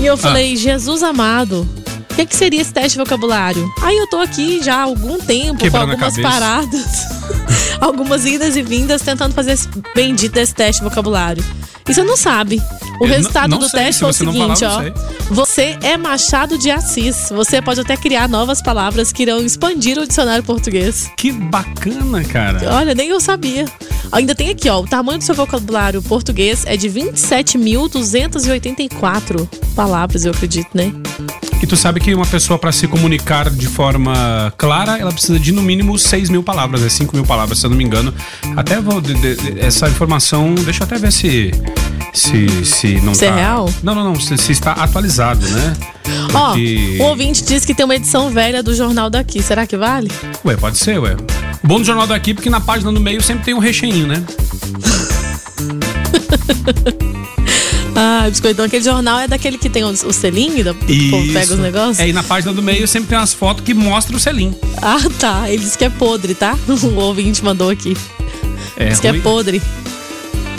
[0.00, 1.68] E eu falei, Jesus amado,
[2.10, 3.70] o que, que seria esse teste de vocabulário?
[3.82, 7.06] Aí eu tô aqui já há algum tempo, Quebrando com algumas paradas,
[7.82, 11.44] algumas idas e vindas, tentando fazer esse bendito desse teste de vocabulário.
[11.88, 12.60] E você não sabe.
[13.00, 14.82] O Eu não- resultado não do sei, teste se foi o não seguinte, falar, ó.
[14.82, 14.92] não.
[15.36, 17.28] Você é Machado de Assis.
[17.30, 21.10] Você pode até criar novas palavras que irão expandir o dicionário português.
[21.16, 22.72] que bacana, cara.
[22.74, 23.64] Olha, nem eu sabia.
[24.12, 30.30] Ainda tem aqui, ó, o tamanho do seu vocabulário português é de 27.284 palavras, eu
[30.32, 30.92] acredito, né?
[31.64, 35.50] E tu sabe que uma pessoa, pra se comunicar de forma clara, ela precisa de
[35.50, 38.12] no mínimo 6 mil palavras, é 5 mil palavras, se eu não me engano.
[38.54, 39.00] Até vou.
[39.00, 41.52] de- de- essa informação, deixa eu até ver se.
[42.12, 43.36] Se, se não Se é tá.
[43.36, 43.70] real?
[43.82, 44.20] Não, não, não.
[44.20, 45.74] Se, se está atualizado, né?
[46.34, 49.42] Ó, Porque- o ouvinte diz que tem uma edição velha do jornal daqui.
[49.42, 50.10] Será que vale?
[50.44, 51.16] Ué, pode ser, ué.
[51.62, 54.22] Bom do jornal daqui, porque na página do meio sempre tem um recheinho, né?
[57.96, 61.32] Ah, biscoitão, aquele jornal é daquele que tem o, o selinho, da, que o povo
[61.32, 62.00] pega os negócios?
[62.00, 64.52] É, e na página do meio sempre tem umas fotos que mostram o selim.
[64.82, 65.48] Ah, tá.
[65.48, 66.58] Ele disse que é podre, tá?
[66.68, 67.96] O ouvinte mandou aqui.
[68.76, 69.20] É, Diz que é ruim.
[69.20, 69.62] podre.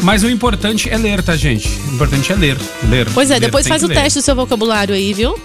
[0.01, 1.67] Mas o importante é ler, tá, gente?
[1.89, 2.57] O importante é ler.
[2.89, 3.07] Ler.
[3.13, 3.95] Pois é, Ler, depois faz o ler.
[3.95, 5.37] teste do seu vocabulário aí, viu?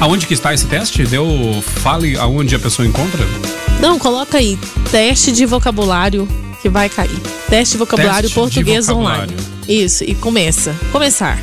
[0.00, 1.04] Aonde que está esse teste?
[1.04, 1.62] Deu.
[1.82, 3.24] Fale aonde a pessoa encontra?
[3.80, 4.58] Não, coloca aí.
[4.90, 6.26] Teste de vocabulário
[6.62, 7.18] que vai cair.
[7.48, 9.32] Teste de vocabulário Teste de português vocabulário.
[9.34, 9.55] online.
[9.68, 10.74] Isso, e começa.
[10.92, 11.38] Começar.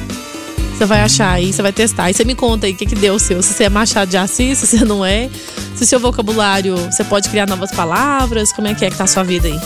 [0.78, 2.06] Você vai achar aí, você vai testar.
[2.06, 3.42] Aí você me conta aí o que, que deu o seu.
[3.44, 5.30] Se você é Machado de Assis, se você não é.
[5.76, 8.52] Se o seu vocabulário, você pode criar novas palavras.
[8.52, 9.60] Como é que é que tá a sua vida aí?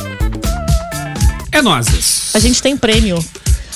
[1.51, 2.31] É nozes.
[2.33, 3.23] A gente tem prêmio.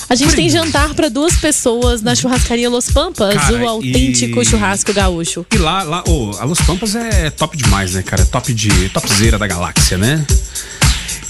[0.08, 4.44] A gente tem jantar para duas pessoas na churrascaria Los Pampas, Cara, o autêntico e-
[4.44, 5.46] churrasco gaúcho.
[5.50, 8.26] E lá, lá, ô, a Los Pampas é top demais, né, cara?
[8.26, 8.90] Top de.
[8.90, 10.22] Topzera da galáxia, né?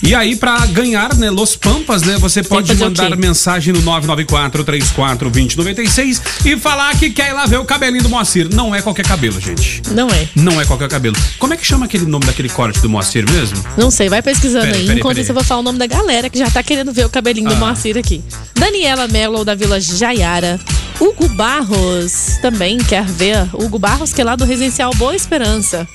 [0.02, 6.56] E aí, pra ganhar, né, Los Pampas, né, você pode mandar mensagem no 994-34-2096 e
[6.56, 8.48] falar que quer ir lá ver o cabelinho do Moacir.
[8.52, 9.80] Não é qualquer cabelo, gente.
[9.92, 10.28] Não é?
[10.34, 11.14] Não é qualquer cabelo.
[11.38, 13.64] Como é que chama aquele nome daquele corte do Moacir mesmo?
[13.76, 14.98] Não sei, vai pesquisando Peraí, aí.
[14.98, 17.08] Enquanto isso, eu vou falar o nome da galera que já tá querendo ver o
[17.08, 17.58] cabelinho do Ah.
[17.58, 18.22] Moacir aqui.
[18.54, 20.58] Daniela Mello, da Vila Jaiara.
[21.00, 23.48] Hugo Barros também quer ver.
[23.52, 25.86] Hugo Barros, que é lá do Residencial Boa Esperança.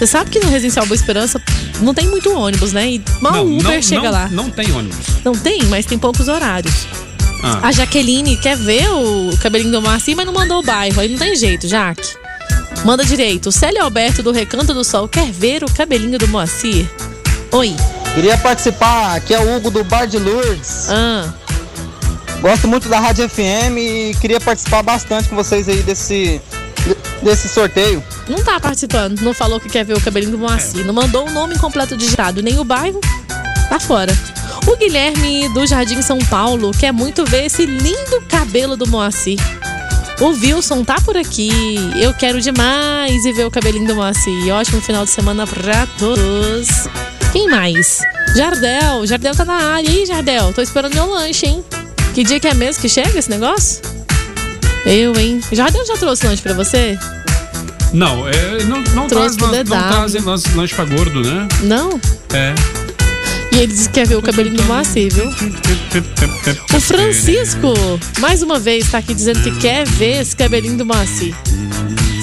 [0.00, 1.38] Você sabe que no Residencial Boa Esperança
[1.82, 2.92] não tem muito ônibus, né?
[2.92, 4.28] E mal o Uber chega não, lá.
[4.30, 4.96] Não tem ônibus.
[5.22, 6.86] Não tem, mas tem poucos horários.
[7.42, 7.68] Ah.
[7.68, 10.98] A Jaqueline quer ver o cabelinho do Moacir, mas não mandou o bairro.
[10.98, 12.14] Aí não tem jeito, Jaque.
[12.82, 13.50] Manda direito.
[13.50, 16.88] O Célio Alberto do Recanto do Sol quer ver o cabelinho do Moacir.
[17.52, 17.76] Oi.
[18.14, 20.86] Queria participar, aqui é o Hugo do Bar de Lourdes.
[20.88, 21.30] Ah,
[22.40, 26.40] Gosto muito da Rádio FM e queria participar bastante com vocês aí desse,
[27.22, 28.02] desse sorteio.
[28.30, 29.20] Não tá participando.
[29.20, 30.86] Não falou que quer ver o cabelinho do Moacir.
[30.86, 33.00] Não mandou o nome completo digitado, nem o bairro.
[33.68, 34.12] Tá fora.
[34.66, 39.38] O Guilherme do Jardim São Paulo quer muito ver esse lindo cabelo do Moacir.
[40.20, 41.50] O Wilson tá por aqui.
[41.96, 44.54] Eu quero demais ir ver o cabelinho do Moacir.
[44.54, 46.68] Ótimo final de semana pra todos.
[47.32, 48.00] Quem mais?
[48.36, 49.06] Jardel.
[49.06, 49.88] Jardel tá na área.
[49.88, 51.64] Ih, Jardel, tô esperando meu lanche, hein?
[52.14, 53.80] Que dia que é mesmo que chega esse negócio?
[54.84, 55.40] Eu, hein?
[55.52, 56.98] Jardel já trouxe lanche pra você?
[57.92, 59.64] Não, é, não, não traz, não DW.
[59.64, 61.48] trazem lanche, lanche pra gordo, né?
[61.62, 62.00] Não?
[62.32, 62.54] É.
[63.52, 65.26] E ele disse que quer ver o cabelinho do Moacir, viu?
[66.72, 67.74] O Francisco,
[68.20, 71.34] mais uma vez, tá aqui dizendo que quer ver esse cabelinho do Moacir.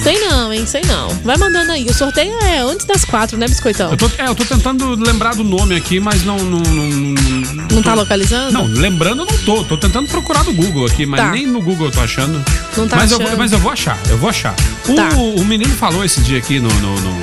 [0.08, 0.64] Sei não, hein?
[0.64, 1.08] Sei não.
[1.22, 1.84] Vai mandando aí.
[1.84, 3.90] O sorteio é antes das quatro, né, Biscoitão?
[3.90, 6.38] Eu tô, é, eu tô tentando lembrar do nome aqui, mas não.
[6.38, 8.50] Não, não, não, Não tá tô- localizando?
[8.52, 9.64] Não, lembrando eu não tô.
[9.64, 11.30] Tô tentando procurar no Google aqui, mas Tá.
[11.30, 12.42] nem no Google eu tô achando.
[12.74, 13.28] Não tá mas, eu, achando.
[13.28, 14.54] vou- mas eu vou achar, eu vou achar.
[14.88, 15.08] O, Tá.
[15.14, 16.70] o menino falou esse dia aqui no.
[16.70, 17.18] no- no-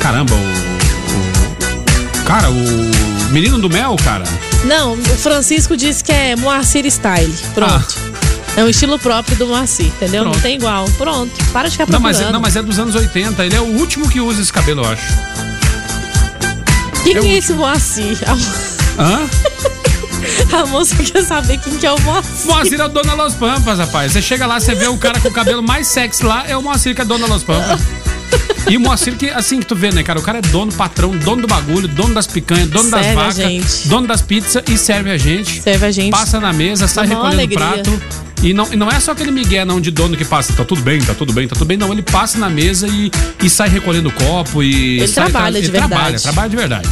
[0.00, 4.24] Caramba, o, o- Cara, o menino do mel, cara.
[4.64, 7.34] Não, o Francisco disse que é Moacir Style.
[7.54, 8.07] Pronto.
[8.58, 10.24] É um estilo próprio do Moacir, entendeu?
[10.24, 10.42] Não Pronto.
[10.42, 10.84] tem igual.
[10.98, 11.32] Pronto.
[11.52, 13.46] Para de ficar Não mas, não, mas é dos anos 80.
[13.46, 15.06] Ele é o último que usa esse cabelo, eu acho.
[17.04, 18.18] Quem é o é esse Moacir?
[18.98, 19.20] Hã?
[20.60, 22.46] a moça quer saber quem que é o Moacir.
[22.46, 24.10] Moacir é o dono Los Pampas, rapaz.
[24.10, 26.62] Você chega lá, você vê o cara com o cabelo mais sexy lá, é o
[26.62, 27.80] Moacir que é dono Los Pampas.
[28.68, 30.18] E o Moacir, que assim que tu vê, né, cara?
[30.18, 33.24] O cara é dono, patrão, dono do bagulho, dono das picanhas, dono das Serve a
[33.24, 35.62] vacas, dono das pizzas e serve a gente.
[35.62, 36.10] Serve a gente.
[36.10, 38.27] Passa na mesa, sai recolhendo o prato.
[38.42, 40.80] E não, e não é só aquele migué não de dono que passa, tá tudo
[40.80, 41.76] bem, tá tudo bem, tá tudo bem.
[41.76, 43.10] Não, ele passa na mesa e,
[43.42, 44.98] e sai recolhendo o copo e.
[44.98, 46.22] Ele sai trabalha tra- de ele Trabalha, verdade.
[46.22, 46.88] trabalha de verdade.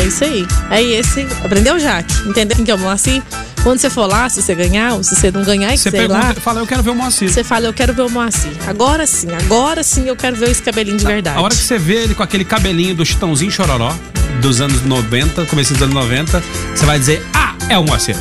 [0.00, 0.46] É isso aí.
[0.70, 1.22] É esse.
[1.44, 2.12] Aprendeu, Jaque?
[2.28, 3.22] Entendeu quem que é o Moacir?
[3.62, 6.18] Quando você for lá, se você ganhar, ou se você não ganhar, Você sei lá,
[6.20, 7.28] pergunta, fala, eu quero ver o Moacir.
[7.30, 8.52] você fala, eu quero ver o Moacir.
[8.66, 11.36] Agora sim, agora sim eu quero ver esse cabelinho de verdade.
[11.36, 13.92] A hora que você vê ele com aquele cabelinho do Chitãozinho Chororó,
[14.40, 16.42] dos anos 90, começo dos anos 90,
[16.74, 18.16] você vai dizer, ah, é o Moacir.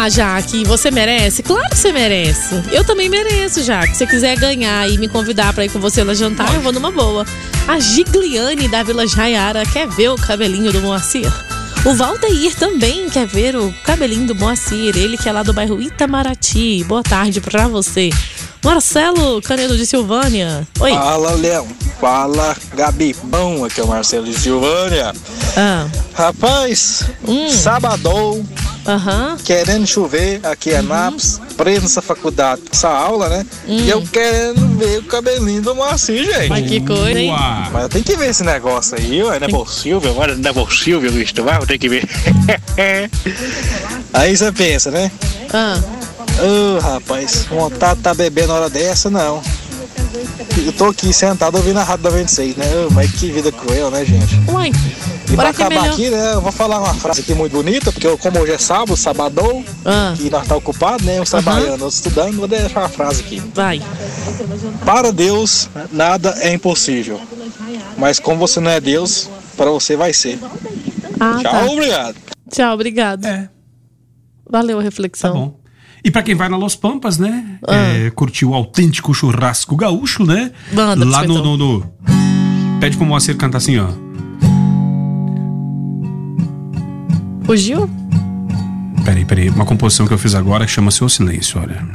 [0.00, 1.42] Ah, Jaque, você merece?
[1.42, 2.54] Claro que você merece.
[2.70, 3.88] Eu também mereço, Jaque.
[3.88, 6.70] Se você quiser ganhar e me convidar pra ir com você lá jantar, eu vou
[6.70, 7.26] numa boa.
[7.66, 11.26] A Gigliane da Vila Jaiara quer ver o cabelinho do Moacir.
[11.84, 14.96] O Valdeir também quer ver o cabelinho do Moacir.
[14.96, 16.84] Ele que é lá do bairro Itamaraty.
[16.84, 18.10] Boa tarde pra você.
[18.64, 20.66] Marcelo Canedo de Silvânia.
[20.80, 20.92] Oi.
[20.92, 21.66] Fala, Léo.
[22.00, 23.14] Fala, Gabi.
[23.24, 25.12] Bom, aqui é o Marcelo de Silvânia.
[25.56, 27.48] Ah, Rapaz, Hum.
[27.48, 28.44] sabadão,
[28.86, 29.36] aham.
[29.44, 30.74] querendo chover aqui Uhum.
[30.76, 33.46] em Anápolis, preso nessa faculdade, essa aula, né?
[33.66, 36.46] E eu querendo ver o cabelinho do Moacir, gente.
[36.46, 36.48] Hum.
[36.50, 37.30] Mas que coisa, hein?
[37.30, 37.68] Uá.
[37.72, 40.52] Mas eu tenho que ver esse negócio aí, ué, não é possível, agora não é
[40.52, 42.08] possível isso, vai, eu tenho que ver.
[44.12, 45.10] aí você pensa, né?
[45.52, 45.80] Ah,
[46.40, 49.42] Ô, rapaz, vontade de tá bebendo hora dessa, não.
[50.64, 52.64] Eu tô aqui sentado ouvindo a Rádio 96, né?
[52.86, 54.40] Ô, mas que vida cruel, né, gente?
[54.48, 54.70] uai.
[55.30, 55.92] E pra acabar melhor.
[55.92, 58.58] aqui, né, eu vou falar uma frase aqui muito bonita, porque eu, como hoje é
[58.58, 62.88] sábado, sabadão, Ah, e nós tá ocupado, né, uns trabalhando, outros estudando, vou deixar uma
[62.88, 63.38] frase aqui.
[63.54, 63.82] vai.
[64.86, 67.20] Para Deus, nada é impossível.
[67.98, 70.38] Mas como você não é Deus, para você vai ser.
[71.20, 71.64] Ah, Tchau, tá.
[71.66, 72.16] obrigado.
[72.50, 73.24] Tchau, obrigado.
[73.26, 73.50] É,
[74.50, 75.32] Valeu a tá reflexão.
[75.34, 75.57] bom.
[76.08, 77.58] E pra quem vai na Los Pampas, né?
[77.68, 77.74] Ah.
[77.76, 80.52] É, curtir o autêntico churrasco gaúcho, né?
[80.72, 81.84] Manda, Lá no, no, no-
[82.80, 83.88] Pede pro Moacir cantar assim, ó.
[87.44, 87.90] Fugiu?
[89.04, 89.50] Peraí, peraí.
[89.50, 91.86] Uma composição que eu fiz agora que chama-se O Silêncio, olha.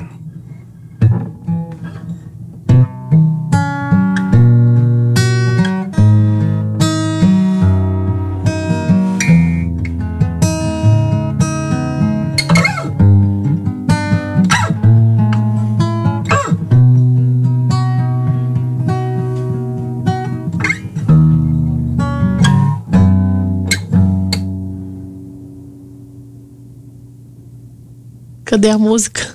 [28.54, 29.34] Cadê a música?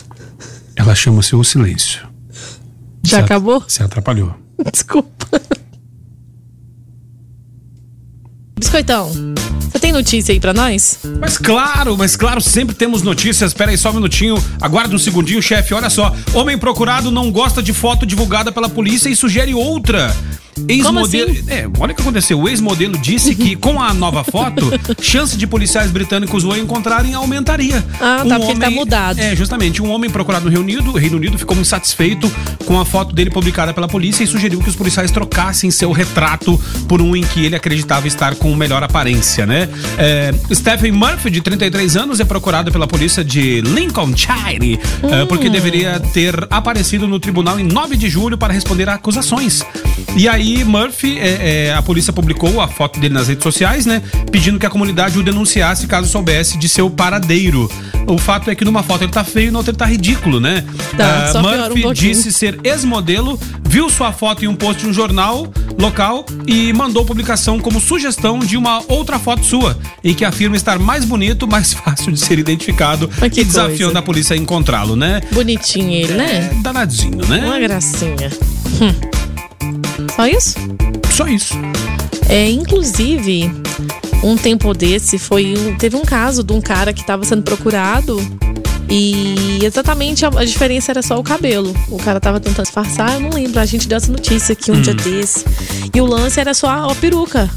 [0.77, 2.07] Ela chama-se O Silêncio.
[3.03, 3.61] Já Você- acabou?
[3.67, 4.33] Você atrapalhou.
[4.73, 5.27] Desculpa.
[8.57, 9.11] Biscoitão,
[9.73, 11.01] você tem notícia aí pra nós?
[11.21, 13.51] Mas claro, mas claro, sempre temos notícias.
[13.51, 14.37] Espera aí só um minutinho.
[14.61, 15.75] Aguarda um segundinho, chefe.
[15.75, 16.15] Olha só.
[16.33, 20.15] Homem procurado não gosta de foto divulgada pela polícia e sugere outra.
[20.69, 21.31] Ex-modelo.
[21.31, 21.45] assim?
[21.49, 22.41] É, olha o que aconteceu.
[22.41, 27.85] O ex-modelo disse que com a nova foto, chance de policiais britânicos o encontrarem aumentaria.
[28.01, 29.19] Ah, tá, porque ele tá mudado.
[29.21, 29.83] É, justamente.
[29.83, 32.31] Um homem procurado no Reino Unido, Reino Unido ficou insatisfeito
[32.65, 36.61] com a foto dele publicada pela polícia e sugeriu que os policiais trocassem seu retrato
[36.89, 39.69] por um em que ele acreditava estar com melhor aparência, né?
[39.97, 46.01] É, Stephen Murphy, de 33 anos, é procurado pela polícia de Lincolnshire é, porque deveria
[46.01, 49.63] ter aparecido no tribunal em 9 de julho para responder a acusações.
[50.17, 54.03] E aí, Murphy, é, é, a polícia publicou a foto dele nas redes sociais, né?
[54.31, 57.71] Pedindo que a comunidade o denunciasse caso soubesse de seu paradeiro.
[58.07, 60.41] O fato é que numa foto ele tá feio e na outra ele tá ridículo,
[60.41, 60.65] né?
[60.97, 61.95] Tá, Ah, um Murphy pouquinho.
[61.95, 65.47] disse ser ex-modelo, viu sua foto em um post de um jornal
[65.79, 70.79] local e mandou publicação como sugestão de uma outra foto sua, em que afirma estar
[70.79, 73.99] mais bonito, mais fácil de ser identificado Mas que e desafiando coisa.
[73.99, 75.21] a polícia a encontrá-lo, né?
[75.33, 76.51] Bonitinho ele, né?
[76.51, 77.43] É, danadinho, né?
[77.45, 78.31] Uma gracinha.
[78.81, 79.18] Hum.
[80.19, 80.55] Só isso?
[81.13, 81.55] Só isso.
[82.29, 83.49] É, inclusive,
[84.25, 88.21] um tempo desse foi teve um caso de um cara que estava sendo procurado
[88.91, 91.73] e exatamente a, a diferença era só o cabelo.
[91.89, 93.61] O cara tava tentando disfarçar, eu não lembro.
[93.61, 95.45] A gente deu essa notícia aqui um dia desse.
[95.95, 97.49] E o lance era só a, a peruca.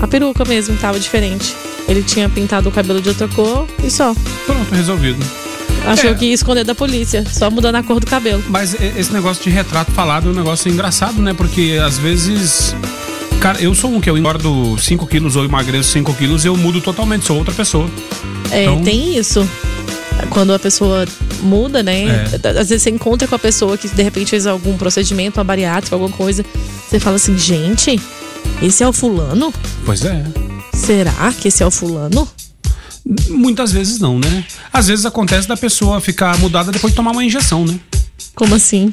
[0.00, 1.54] A peruca mesmo tava diferente.
[1.86, 4.14] Ele tinha pintado o cabelo de outra cor e só.
[4.46, 5.47] Pronto, resolvido.
[5.86, 6.14] Achou É.
[6.14, 8.42] que ia esconder da polícia, só mudando a cor do cabelo.
[8.48, 11.32] Mas esse negócio de retrato falado é um negócio engraçado, né?
[11.32, 12.74] Porque às vezes.
[13.40, 16.80] Cara, eu sou um que eu engordo 5 quilos ou emagreço 5 quilos, eu mudo
[16.80, 17.88] totalmente, sou outra pessoa.
[18.50, 19.48] É, Então- tem isso.
[20.30, 21.06] Quando a pessoa
[21.42, 22.26] muda, né?
[22.42, 22.48] É.
[22.60, 25.94] Às vezes você encontra com a pessoa que de repente fez algum procedimento, uma bariátrica,
[25.94, 26.44] alguma coisa.
[26.90, 28.00] Você fala assim, gente,
[28.60, 29.54] esse é o fulano?
[29.86, 30.24] Pois é.
[30.74, 32.28] Será que esse é o fulano?
[33.30, 34.44] Muitas vezes não, né?
[34.72, 37.78] Às vezes acontece da pessoa ficar mudada depois de tomar uma injeção, né?
[38.34, 38.92] Como assim?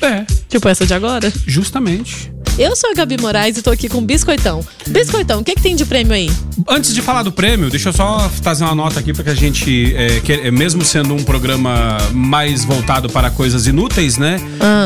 [0.00, 1.32] É, Tipo essa de agora?
[1.46, 2.30] justamente.
[2.58, 4.62] Eu sou a Gabi Moraes e tô aqui com o Biscoitão.
[4.86, 6.30] Biscoitão, o que, que tem de prêmio aí?
[6.68, 9.34] Antes de falar do prêmio, deixa eu só fazer uma nota aqui para que a
[9.34, 14.38] gente, é, que, é, mesmo sendo um programa mais voltado para coisas inúteis, né?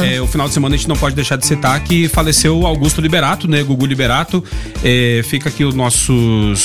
[0.05, 3.01] É, o final de semana a gente não pode deixar de citar que faleceu Augusto
[3.01, 3.65] Liberato, né?
[3.65, 4.45] Gugu Liberato.
[4.85, 6.13] É, fica aqui o nosso,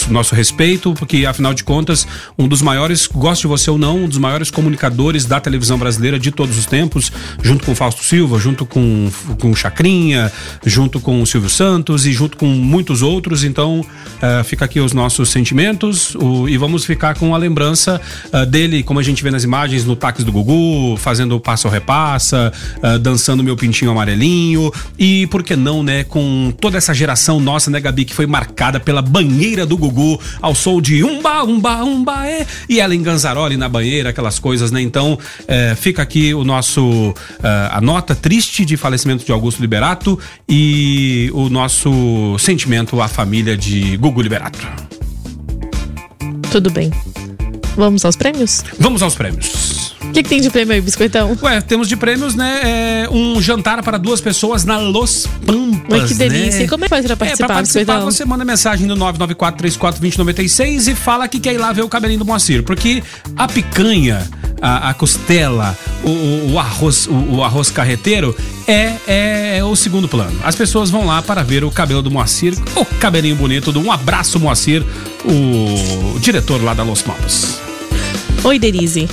[0.10, 2.06] nosso respeito, porque afinal de contas,
[2.38, 6.30] um dos maiores, goste você ou não, um dos maiores comunicadores da televisão brasileira de
[6.32, 7.12] todos os tempos,
[7.42, 9.10] junto com Fausto Silva, junto com,
[9.40, 10.32] com Chacrinha,
[10.64, 13.44] junto com o Silvio Santos e junto com muitos outros.
[13.44, 13.86] Então,
[14.22, 18.02] eh, fica aqui os nossos sentimentos o- e vamos ficar com a lembrança
[18.34, 21.68] eh, dele, como a gente vê nas imagens, no táxi do Gugu, fazendo o passo
[21.68, 22.52] ou repassa,
[22.82, 27.70] eh, dançando meu pintinho amarelinho e, por que não, né, com toda essa geração nossa,
[27.72, 32.28] né, Gabi, que foi marcada pela banheira do Gugu ao som de umba, umba, umba,
[32.28, 34.82] é, e ela em Ganzaroli na banheira, aquelas coisas, né?
[34.82, 35.18] Então,
[35.78, 37.14] fica aqui o nosso,
[37.72, 40.81] a nota triste de falecimento de Augusto Liberato e
[41.34, 44.60] o nosso sentimento à família de Gugu Liberato.
[46.52, 46.92] Tudo bem.
[47.76, 48.64] Vamos aos prêmios?
[48.80, 49.81] Vamos aos prêmios.
[50.12, 51.38] O que, que tem de prêmio aí, Biscoitão?
[51.42, 52.60] Ué, temos de prêmios, né?
[53.06, 56.02] é, um jantar para duas pessoas na Los Pampas.
[56.02, 56.60] Ai, que delícia.
[56.60, 56.66] Né?
[56.66, 58.12] E como é que faz pra É, pra participar, participar, Biscoitão?
[58.12, 62.26] você manda mensagem no 994-34-2096 e fala que quer ir lá ver o cabelinho do
[62.26, 62.62] Moacir.
[62.64, 63.02] Porque
[63.38, 64.28] a picanha,
[64.62, 68.36] a, a costela, o, o- o arroz, o, o arroz carreteiro
[68.68, 70.38] é, é, é o segundo plano.
[70.44, 73.90] As pessoas vão lá para ver o cabelo do Moacir, o cabelinho bonito do Um
[73.92, 74.84] Abraço Moacir,
[75.26, 77.60] o diretor lá da Los Pampas.
[78.44, 79.08] Oi, Denise.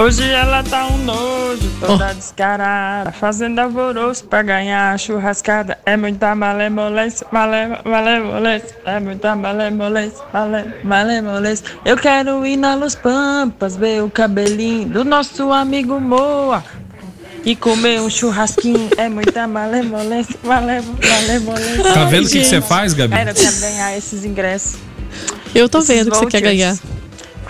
[0.00, 5.76] Hoje ela tá um nojo, toda descarada, fazendo alvoroço pra ganhar a churrascada.
[5.84, 11.66] É muita malemolência, malem, malemolência, é muita malemolência, malem, malemolência.
[11.84, 16.64] Eu quero ir na Los Pampas, ver o cabelinho do nosso amigo Moa.
[17.44, 21.92] E comer um churrasquinho é muita malemolência, malem, malemolência.
[21.92, 23.12] Tá vendo o que, você faz, Gabi?
[23.12, 24.78] Era, eu quero ganhar esses ingressos.
[25.54, 26.74] Eu tô esses vendo que você quer ganhar.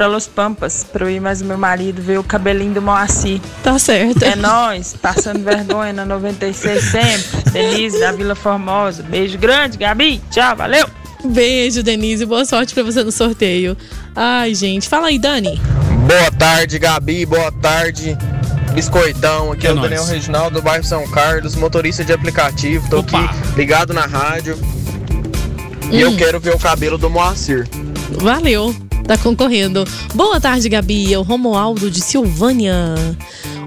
[0.01, 3.39] Pra Los Pampas, pra eu ir mais o meu marido ver o cabelinho do Moacir.
[3.63, 4.25] Tá certo.
[4.25, 7.51] É nós, passando vergonha na 96 sempre.
[7.53, 9.03] Denise da Vila Formosa.
[9.03, 10.23] Beijo grande, Gabi.
[10.31, 10.89] Tchau, valeu.
[11.23, 12.25] Beijo, Denise.
[12.25, 13.77] Boa sorte pra você no sorteio.
[14.17, 14.89] Ai, gente.
[14.89, 15.61] Fala aí, Dani.
[16.07, 17.27] Boa tarde, Gabi.
[17.27, 18.17] Boa tarde,
[18.73, 19.53] Biscoitão.
[19.53, 19.81] Aqui é, É o.
[19.83, 22.89] Daniel Reginaldo do bairro São Carlos, motorista de aplicativo.
[22.89, 23.23] Tô Opa.
[23.23, 24.59] aqui ligado na rádio.
[25.91, 27.69] E eu quero ver o cabelo do Moacir.
[28.13, 28.75] Valeu.
[29.11, 29.85] Tá concorrendo.
[30.15, 31.13] Boa tarde, Gabi.
[31.13, 32.95] É o Romualdo de Silvânia.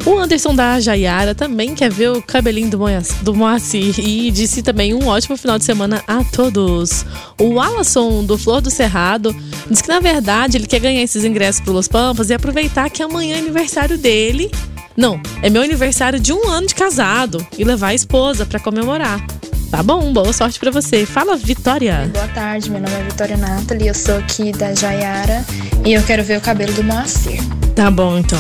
[0.06, 2.80] O Anderson da Jaiara também quer ver o cabelinho do,
[3.24, 7.06] do Moacir e disse também um ótimo final de semana a todos.
[7.38, 9.36] O Alasson do Flor do Cerrado
[9.70, 13.04] diz que na verdade ele quer ganhar esses ingressos pro Los Pampas e aproveitar que
[13.04, 14.50] amanhã é aniversário dele.
[14.96, 19.20] Não, é meu aniversário de um ano de casado e levar a esposa pra comemorar.
[19.74, 21.04] Tá bom, boa sorte pra você.
[21.04, 22.08] Fala, Vitória.
[22.14, 25.44] Boa tarde, meu nome é Vitória Nathalie, eu sou aqui da Jaiara
[25.84, 27.42] e eu quero ver o cabelo do Moacir.
[27.76, 28.38] Tá bom, então.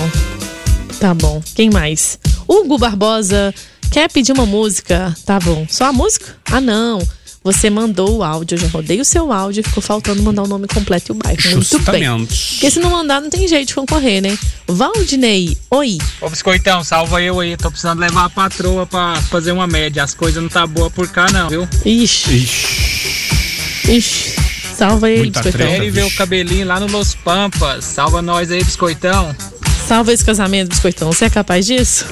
[0.99, 1.41] Tá bom.
[1.55, 2.19] Quem mais?
[2.47, 3.51] Hugo Barbosa
[3.89, 5.11] quer pedir uma música.
[5.25, 5.65] Tá bom.
[5.67, 6.35] Só a música?
[6.51, 6.99] Ah, não.
[7.43, 10.65] Você mandou o áudio, eu já rodei o seu áudio, ficou faltando mandar o nome
[10.67, 11.37] completo e o bairro.
[11.43, 11.61] Muito bem.
[11.63, 12.51] Justamente.
[12.53, 14.37] Porque se não mandar, não tem jeito de concorrer, né?
[14.65, 15.97] Valdinei, oi.
[16.21, 17.57] Ô Biscoitão, salva eu aí.
[17.57, 20.01] Tô precisando levar a patroa pra fazer uma média.
[20.03, 21.67] As coisas não tá boa por cá, não, viu?
[21.85, 23.91] Ixi, Ixi.
[23.91, 24.35] ixi.
[24.77, 25.75] Salva ele, Muita biscoitão.
[25.75, 25.91] treta.
[25.91, 27.83] Ver o cabelinho lá no Los Pampas.
[27.83, 29.35] Salva nós aí, Biscoitão.
[29.87, 31.11] Salva esse casamento, biscoitão.
[31.11, 32.05] Você é capaz disso?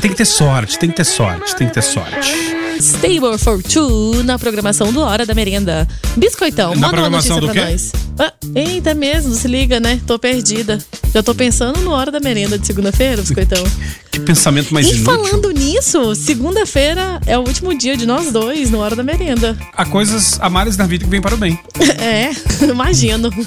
[0.00, 2.56] Tem que ter sorte, tem que ter sorte, tem que ter sorte.
[2.80, 5.86] Stable for Two na programação do Hora da Merenda.
[6.16, 7.60] Biscoitão, Na manda uma notícia pra quê?
[7.60, 7.92] nós.
[8.18, 10.00] Ah, eita mesmo, se liga, né?
[10.06, 10.78] Tô perdida.
[11.12, 13.64] Já tô pensando no Hora da Merenda de segunda-feira, Biscoitão.
[14.10, 15.04] Que pensamento mais e inútil.
[15.04, 19.56] falando nisso, segunda-feira é o último dia de nós dois no Hora da Merenda.
[19.76, 21.58] Há coisas amares na vida que vêm para o bem.
[22.00, 22.30] É,
[22.64, 23.28] imagino.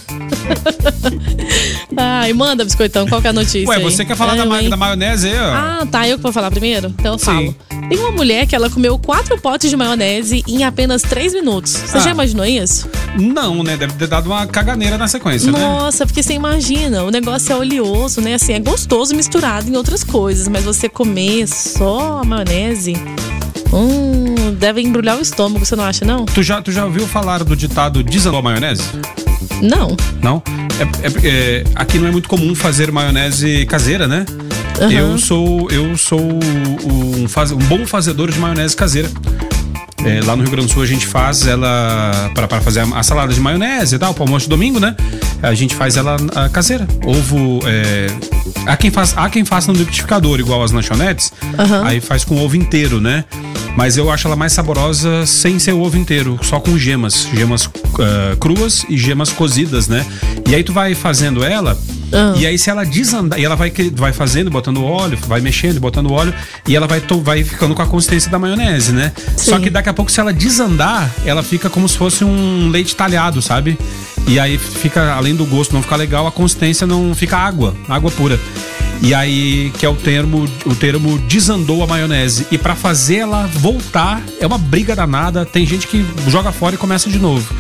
[1.96, 3.84] Ai, manda, Biscoitão, qual que é a notícia Ué, aí?
[3.84, 5.54] você quer falar É, da, ma- da maionese aí, ó?
[5.54, 6.08] Ah, tá.
[6.08, 6.88] Eu que vou falar primeiro?
[7.00, 7.26] Então eu Sim.
[7.26, 7.56] falo.
[7.90, 11.72] Tem uma mulher que ela comeu quatro potes de maionese em apenas três minutos.
[11.72, 12.02] Você Ah.
[12.02, 12.90] já imaginou isso?
[13.18, 13.76] Não, né?
[13.78, 15.60] Deve ter dado uma caganeira na sequência, né?
[15.60, 18.36] Nossa, porque você imagina, o negócio é oleoso, né?
[18.36, 22.96] Assim, é gostoso misturado em outras coisas, mas você comer só a maionese,
[23.74, 26.26] hum, deve embrulhar o estômago, você não acha, não?
[26.26, 28.84] Tu já, tu já ouviu falar do ditado desandou a maionese?
[29.62, 29.96] Não.
[30.22, 30.42] Não?
[30.80, 31.28] É, é-
[31.60, 34.26] é- aqui não é muito comum fazer maionese caseira, né?
[34.80, 34.92] Aham.
[34.92, 39.10] Eu sou eu sou um, faz- um bom fazedor de maionese caseira.
[40.04, 43.04] É, lá no Rio Grande do Sul a gente faz ela para fazer a, a
[43.04, 44.96] salada de maionese e tal, para almoço de domingo, né?
[45.44, 46.88] A gente faz ela ah, caseira.
[47.06, 47.60] Ovo.
[47.66, 48.08] É,
[48.66, 51.32] há, quem faz, há quem faça no liquidificador, igual as lanchonetes.
[51.58, 51.84] Aham.
[51.86, 53.24] Aí faz com ovo inteiro, né?
[53.78, 57.28] Mas eu acho ela mais saborosa sem ser o ovo inteiro, só com gemas.
[57.32, 57.70] Gemas
[58.00, 60.04] ah, cruas e gemas cozidas, né?
[60.50, 61.78] E aí tu vai fazendo ela.
[62.12, 62.34] Ah.
[62.38, 66.12] E aí, se ela desandar, e ela vai, vai fazendo, botando óleo, vai mexendo, botando
[66.12, 66.34] óleo,
[66.68, 69.12] e ela vai, to- vai ficando com a consistência da maionese, né?
[69.38, 69.64] Só Sim.
[69.64, 73.42] que daqui a pouco, se ela desandar, ela fica como se fosse um leite talhado,
[73.42, 73.78] sabe?
[74.28, 78.12] E aí fica, além do gosto não ficar legal, a consistência não fica água, água
[78.12, 78.40] pura.
[79.04, 82.46] E aí, que é o termo, o termo desandou a maionese.
[82.52, 85.44] E pra fazer ela voltar, é uma briga danada.
[85.44, 87.52] Tem gente que joga fora e começa de novo.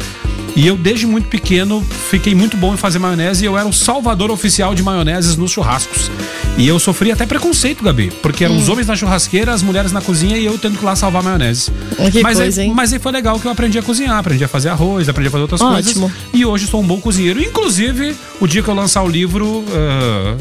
[0.56, 3.74] E eu, desde muito pequeno, fiquei muito bom em fazer maionese e eu era o
[3.74, 6.12] salvador oficial de maioneses nos churrascos.
[6.58, 10.02] E eu sofri até preconceito, Gabi, porque eram os homens na churrasqueira, as mulheres na
[10.02, 11.72] cozinha e eu tendo que ir lá salvar a maionese.
[12.12, 12.74] Que mas, coisa, aí, hein?
[12.76, 15.32] mas aí foi legal que eu aprendi a cozinhar, aprendi a fazer arroz, aprendi a
[15.32, 16.10] fazer outras Ótimo.
[16.10, 16.30] coisas.
[16.34, 17.42] E hoje sou um bom cozinheiro.
[17.42, 20.36] Inclusive, o dia que eu lançar o livro, ah,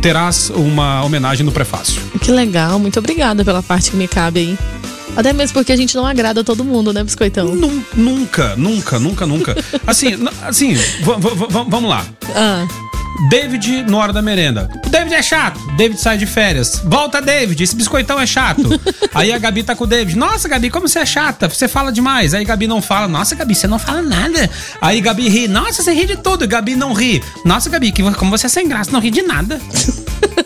[0.00, 2.02] terás uma homenagem no prefácio.
[2.20, 4.58] Que legal, muito obrigada pela parte que me cabe aí.
[5.16, 7.54] Até mesmo porque a gente não agrada todo mundo, né, Biscoitão?
[7.54, 9.56] Nun- Nunca, nunca, nunca, nunca.
[9.86, 10.08] Assim,
[10.42, 10.74] assim,
[11.68, 12.04] vamos lá.
[12.34, 12.66] Ah,
[13.28, 14.68] David no hora da merenda.
[14.86, 15.60] O David é chato.
[15.76, 16.80] David sai de férias.
[16.84, 17.62] Volta, David.
[17.62, 18.62] Esse biscoitão é chato.
[19.14, 20.16] Aí a Gabi tá com o David.
[20.16, 21.48] Nossa, Gabi, como você é chata.
[21.48, 22.32] Você fala demais.
[22.34, 23.06] Aí Gabi não fala.
[23.06, 24.48] Nossa, Gabi, você não fala nada.
[24.80, 25.46] Aí Gabi ri.
[25.46, 26.48] Nossa, você ri de tudo.
[26.48, 27.22] Gabi não ri.
[27.44, 29.60] Nossa, Gabi, como você é sem graça, não ri de nada.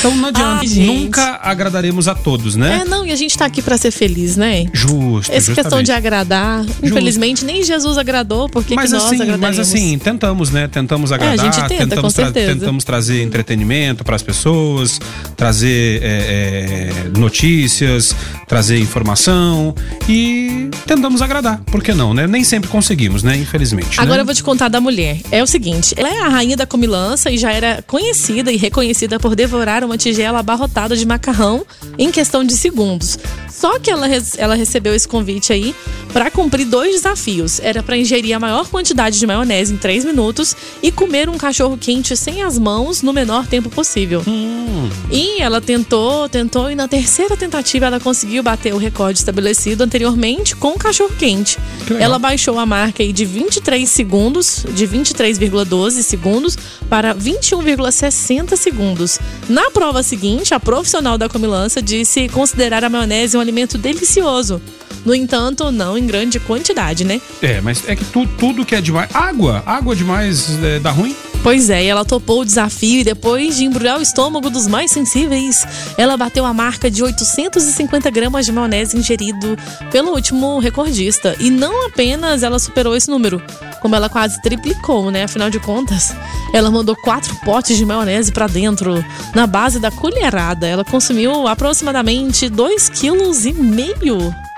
[0.00, 0.60] Então não adianta.
[0.62, 0.86] Ai.
[0.86, 2.80] Nunca agradaremos a todos, né?
[2.82, 4.66] é, não, e a gente tá aqui pra ser feliz, né?
[4.72, 5.86] Justo, Essa questão justamente.
[5.86, 10.68] de agradar, infelizmente nem Jesus agradou, porque mas que nós assim, mas assim, tentamos, né?
[10.68, 12.52] Tentamos agradar, É, a gente tenta, tentamos, com certeza.
[12.54, 15.00] tentamos trazer entretenimento para as pessoas,
[15.36, 18.14] trazer é, é, notícias,
[18.48, 19.74] trazer informação
[20.08, 21.60] e tentamos agradar.
[21.66, 22.26] Por que não, né?
[22.26, 23.36] Nem sempre conseguimos, né?
[23.36, 24.00] Infelizmente.
[24.00, 24.22] Agora né?
[24.22, 25.18] eu vou te contar da mulher.
[25.30, 29.18] É o seguinte, ela é a rainha da comilança e já era conhecida e reconhecida
[29.18, 31.66] por devorar uma tigela abarrotada de macarrão
[31.98, 33.18] em questão de segundos.
[33.50, 34.06] Só que ela,
[34.38, 35.74] ela recebeu esse convite aí
[36.12, 37.60] para cumprir dois desafios.
[37.60, 41.76] Era para ingerir a maior quantidade de maionese em três minutos e comer um cachorro
[41.76, 44.22] quente sem as mãos no menor tempo possível.
[44.26, 44.88] Hum.
[45.10, 50.56] E ela tentou, tentou, e na terceira tentativa ela conseguiu bater o recorde estabelecido anteriormente
[50.56, 51.58] com o cachorro quente.
[51.86, 51.94] Que.
[51.94, 56.56] Ela baixou a marca aí de 23 segundos, de 23,12 segundos
[56.88, 59.18] para 21,60 segundos.
[59.50, 64.62] Na prova seguinte, a profissional da comilança disse considerar a maionese um alimento delicioso.
[65.04, 67.20] No entanto, não em grande quantidade, né?
[67.42, 69.08] É, mas é que tu- tudo que é demais.
[69.12, 71.16] Água, água demais é, dá ruim.
[71.42, 74.90] Pois é, e ela topou o desafio e depois de embrulhar o estômago dos mais
[74.90, 75.64] sensíveis,
[75.96, 79.56] ela bateu a marca de 850 gramas de maionese ingerido
[79.90, 81.34] pelo último recordista.
[81.40, 83.42] E não apenas ela superou esse número,
[83.80, 85.24] como ela quase triplicou, né?
[85.24, 86.14] Afinal de contas,
[86.52, 89.02] ela mandou quatro potes de maionese pra dentro,
[89.40, 90.66] na base da colherada.
[90.66, 94.49] Ela consumiu aproximadamente 2,5 kg.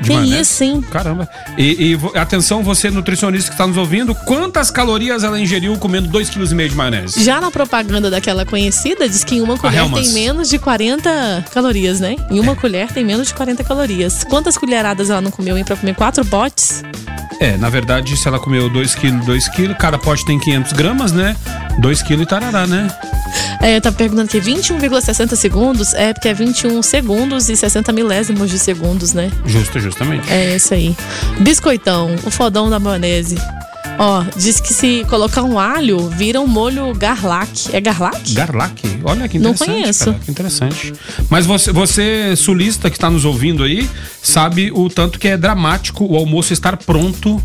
[0.00, 0.40] De Que maionese.
[0.40, 0.84] isso, hein?
[0.90, 1.28] Caramba.
[1.56, 6.48] E, e atenção, você nutricionista que está nos ouvindo, quantas calorias ela ingeriu comendo 2,5
[6.54, 7.24] kg de maionese?
[7.24, 12.00] Já na propaganda daquela conhecida, diz que em uma colher tem menos de 40 calorias,
[12.00, 12.16] né?
[12.30, 14.24] Em uma colher tem menos de 40 calorias.
[14.24, 15.64] Quantas colheradas ela não comeu, hein?
[15.64, 16.82] Pra comer quatro potes?
[17.40, 21.12] É, na verdade, se ela comeu 2 kg, 2 kg, cada pote tem 500 gramas,
[21.12, 21.36] né?
[21.78, 22.88] 2 kg e tarará, né?
[23.60, 25.94] É, tá perguntando aqui, 21,60 segundos?
[25.94, 29.30] É, porque é 21 segundos e 60 milésimos de segundos, né?
[29.46, 30.30] Justo, justamente.
[30.32, 30.94] É isso aí.
[31.40, 33.36] Biscoitão, o fodão da maionese.
[34.00, 37.68] Ó, diz que se colocar um alho, vira um molho garlac.
[37.72, 38.32] É garlac?
[38.32, 38.80] Garlac?
[39.02, 39.80] Olha que Não interessante.
[39.80, 40.04] conheço.
[40.04, 40.92] cara, que interessante.
[41.28, 43.90] Mas você, você, sulista que está nos ouvindo aí,
[44.22, 47.42] sabe o tanto que é dramático o almoço estar pronto.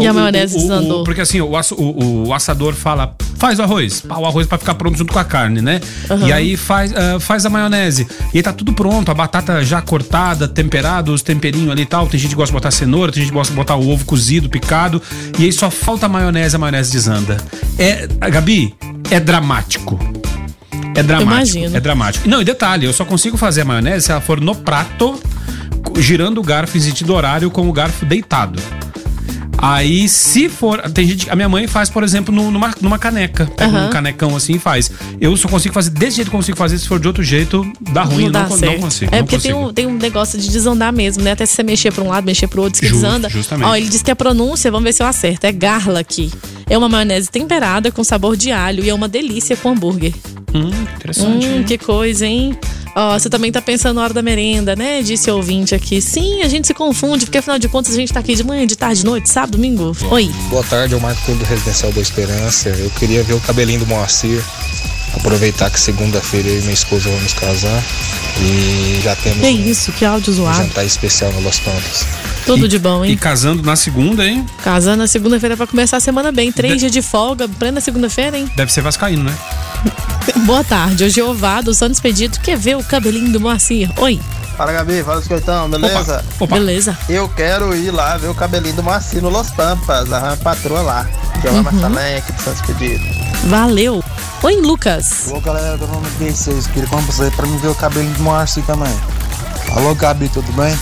[0.00, 1.04] E a O- maionese o- o- desandou.
[1.04, 4.00] Porque assim, o, o- o assador fala, faz o arroz.
[4.00, 5.80] Pá, o arroz para ficar pronto junto com a carne, né?
[6.10, 6.26] Aham.
[6.26, 8.06] E aí faz, ah, faz a maionese.
[8.34, 12.08] E aí tá tudo pronto, a batata já cortada, temperada, os temperinhos ali e tal.
[12.08, 14.04] Tem gente que gosta de botar cenoura, tem gente que gosta de botar o ovo
[14.04, 15.00] cozido, picado.
[15.38, 17.36] E aí só falta a maionese, a maionese desanda.
[17.78, 18.74] É, Gabi,
[19.10, 19.98] é dramático.
[20.96, 21.32] É dramático.
[21.58, 21.76] Imagino.
[21.76, 22.28] É dramático.
[22.28, 25.20] Não, e detalhe, eu só consigo fazer a maionese se ela for no prato,
[25.98, 28.60] girando o garfo em sentido horário com o garfo deitado.
[29.66, 30.80] Aí, se for.
[30.90, 31.28] Tem gente.
[31.30, 33.46] A minha mãe faz, por exemplo, no- numa, numa caneca.
[33.56, 33.86] Pega Aham.
[33.86, 34.90] um canecão assim e faz.
[35.20, 36.78] Eu só consigo fazer desse jeito que eu consigo fazer.
[36.78, 38.24] Se for de outro jeito, dá ruim.
[38.24, 39.14] não dá não, não consigo.
[39.14, 39.70] é não porque tem consigo.
[39.70, 41.32] um, tem um negócio de desandar mesmo, né?
[41.32, 43.28] Até se você mexer pra um lado, mexer pro outro, diz que Justo, desanda.
[43.28, 43.66] justamente.
[43.68, 46.30] Ó, ele diz que a pronúncia, vamos ver se eu acerto, é garlic.
[46.68, 50.12] É uma maionese temperada com sabor de alho e é uma delícia com hambúrguer.
[50.52, 51.46] Hum, interessante.
[51.46, 52.58] Hum, que coisa, hein?
[52.96, 55.00] Ó, você também tá pensando na hora da merenda, né?
[55.02, 56.00] Disse o ouvinte aqui.
[56.00, 58.66] Sim, a gente se confunde, porque afinal de contas a gente tá aqui de manhã,
[58.66, 59.96] de tarde, de noite, sábado, domingo.
[60.10, 60.30] Oi.
[60.48, 62.70] Boa tarde, eu Marco do Residencial Boa Esperança.
[62.70, 64.42] Eu queria ver o cabelinho do Moacir
[65.16, 67.82] Aproveitar que segunda-feira eu e minha esposa vamos casar
[68.40, 70.58] e já temos Que isso, que áudio um zoado.
[70.58, 72.06] jantar especial no Los Pampas.
[72.44, 73.16] Tudo de bom, E hein?
[73.16, 74.46] casando na segunda, hein?
[74.62, 76.52] Casando na segunda-feira pra começar a semana bem.
[76.52, 78.48] Três dias de folga, plena segunda-feira, hein?
[78.54, 79.34] Deve ser vascaíno, né?
[80.46, 81.04] Boa tarde.
[81.04, 82.40] Hoje é o Ovado, Santos Expedito.
[82.40, 83.90] Quer ver o cabelinho do Moacir?
[83.98, 84.20] Oi.
[84.56, 86.24] Fala Gabi, fala Escoitão, beleza?
[86.48, 86.98] Beleza.
[87.08, 91.06] Eu quero ir lá ver o cabelinho do Moacir no Los Pampas, a patroa lá.
[91.42, 92.16] Que é uma Uhum.
[92.16, 93.04] Aqui do Santos Pedido.
[93.44, 94.02] Valeu.
[94.42, 95.28] Oi, Lucas.
[95.28, 98.92] Alô, galera do 96, queria como você pra me ver o cabelinho do Moacir também.
[99.74, 100.76] Alô, Gabi, tudo bem?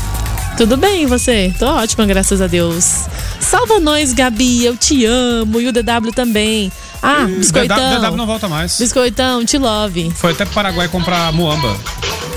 [0.56, 1.52] Tudo bem, e você?
[1.58, 3.06] Tô ótima, graças a Deus.
[3.40, 4.64] Salva nós, Gabi.
[4.64, 5.60] Eu te amo.
[5.60, 6.70] E o DW também.
[7.02, 7.76] Ah, biscoitão.
[7.76, 8.78] DW, DW não volta mais.
[8.78, 10.10] Biscoitão, te love.
[10.14, 11.76] Foi até pro Paraguai comprar muamba.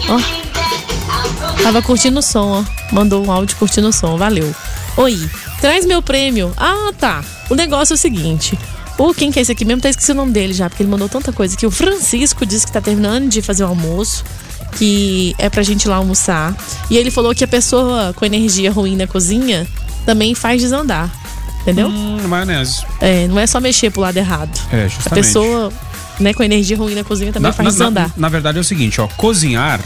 [0.10, 0.20] Ó.
[1.64, 2.94] Tava curtindo o som, ó.
[2.94, 4.18] Mandou um áudio curtindo o som.
[4.18, 4.54] Valeu.
[4.98, 5.30] Oi,
[5.62, 6.52] traz meu prêmio.
[6.58, 7.24] Ah, tá.
[7.50, 8.58] O negócio é o seguinte.
[8.98, 9.82] O quem que é esse aqui mesmo?
[9.82, 12.66] Tá esqueci o nome dele já, porque ele mandou tanta coisa que o Francisco disse
[12.66, 14.24] que tá terminando de fazer o almoço,
[14.78, 16.56] que é pra gente ir lá almoçar.
[16.90, 19.68] E ele falou que a pessoa com energia ruim na cozinha
[20.06, 21.12] também faz desandar.
[21.62, 21.90] Entendeu?
[21.90, 22.82] Hum, maionese.
[23.02, 24.58] É, não é só mexer pro lado errado.
[24.72, 25.24] É, A justamente.
[25.26, 25.72] pessoa,
[26.20, 28.08] né, com energia ruim na cozinha também Na, faz na- desandar.
[28.10, 29.80] na- na verdade é o seguinte, ó, cozinhar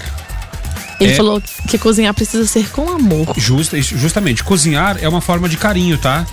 [1.00, 3.34] Ele é- falou que cozinhar precisa ser com amor.
[3.36, 6.24] Justa, justamente, cozinhar é uma forma de carinho, tá?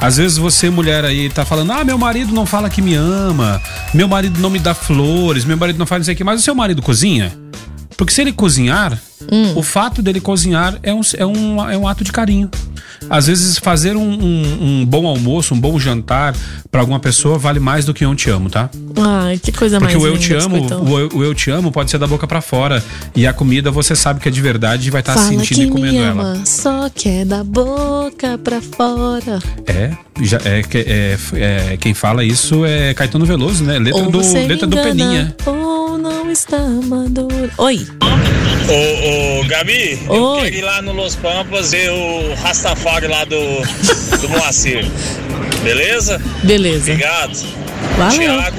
[0.00, 3.60] Às vezes você, mulher aí, tá falando, ah, meu marido não fala que me ama,
[3.92, 6.40] meu marido não me dá flores, meu marido não faz não sei o que, mas
[6.40, 7.36] o seu marido cozinha?
[7.96, 8.96] Porque se ele cozinhar,
[9.30, 9.52] Hum.
[9.56, 12.50] o fato dele cozinhar é um, é um, é um ato de carinho.
[13.10, 16.34] Às vezes fazer um, um- um bom almoço, um bom jantar
[16.70, 18.68] pra alguma pessoa vale mais do que um eu te amo, tá?
[19.00, 21.70] Ai, que coisa Porque mais o eu te amo, o eu, o eu te amo
[21.70, 22.82] pode ser da boca pra fora.
[23.14, 25.64] E a comida você sabe que é de verdade e vai estar Fala sentindo que
[25.64, 26.22] e comendo me ela.
[26.34, 29.38] ama, só quer da boca pra fora.
[29.66, 33.78] É, já, é, que- é, é, quem fala isso é Caetano Veloso, né?
[33.78, 35.36] Letra ou do, letra do engana, Peninha.
[35.46, 37.50] Ou não está maduro.
[37.58, 37.86] Oi.
[38.02, 38.68] Ô,
[39.08, 40.42] ô, Gabi, eu Oi.
[40.42, 43.36] quero ir lá no Los Pampas ver o Rastafari lá do,
[44.20, 44.84] do Moacir.
[45.62, 46.20] Beleza?
[46.44, 46.92] Beleza.
[46.92, 47.38] Obrigado.
[47.96, 48.38] Valeu.
[48.38, 48.56] Thiago,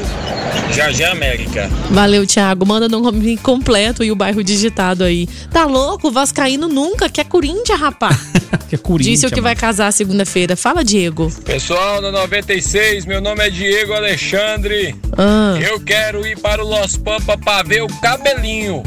[0.73, 1.69] Jardim América.
[1.89, 2.65] Valeu, Thiago.
[2.65, 5.27] Manda no nome completo e o bairro digitado aí.
[5.51, 6.11] Tá louco?
[6.11, 8.09] Vascaíno nunca, que é Corinthians, rapá.
[8.67, 9.21] que é Corinthians.
[9.21, 10.55] Disse o que vai casar segunda-feira.
[10.55, 11.31] Fala, Diego.
[11.45, 14.95] Pessoal da 96, meu nome é Diego Alexandre.
[15.17, 15.57] Ah.
[15.61, 18.83] Eu quero ir para o Los Pampas para ver o cabelinho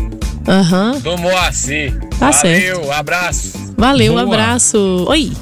[0.48, 0.98] Aham.
[1.00, 1.98] do Moacir.
[2.18, 2.92] Tá Valeu, certo.
[2.92, 3.52] abraço.
[3.76, 4.24] Valeu, Boa.
[4.24, 5.04] abraço.
[5.08, 5.32] Oi.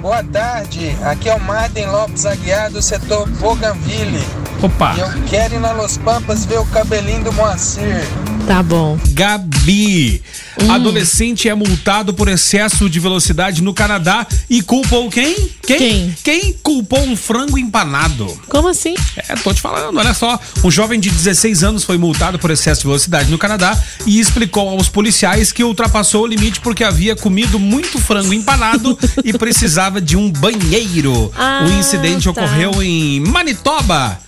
[0.00, 4.24] Boa tarde, aqui é o Martin Lopes Aguiar do setor Bougainville.
[4.62, 4.94] Opa.
[4.96, 8.04] E eu quero ir na Los Pampas ver o cabelinho do Moacir.
[8.48, 8.98] Tá bom.
[9.10, 10.22] Gabi.
[10.62, 10.72] Hum.
[10.72, 15.36] Adolescente é multado por excesso de velocidade no Canadá e culpou quem?
[15.66, 16.16] Quem?
[16.24, 16.54] Quem?
[16.62, 18.26] culpou um frango empanado.
[18.48, 18.94] Como assim?
[19.18, 20.40] É, tô te falando, olha só.
[20.64, 24.70] Um jovem de 16 anos foi multado por excesso de velocidade no Canadá e explicou
[24.70, 30.16] aos policiais que ultrapassou o limite porque havia comido muito frango empanado e precisava de
[30.16, 31.30] um banheiro.
[31.36, 32.30] Ah, o incidente tá.
[32.30, 34.18] ocorreu em Manitoba.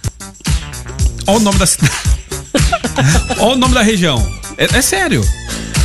[1.27, 2.20] Olha o nome da cidade.
[3.39, 4.25] Olha o nome da região.
[4.57, 5.27] É, é sério.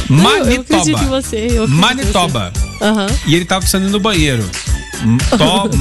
[0.10, 0.98] Não, eu Manitoba.
[1.06, 1.48] você.
[1.52, 2.54] eu Manitoba.
[2.82, 3.08] Aham.
[3.26, 4.44] E ele tava precisando ir no banheiro.
[5.38, 5.78] To,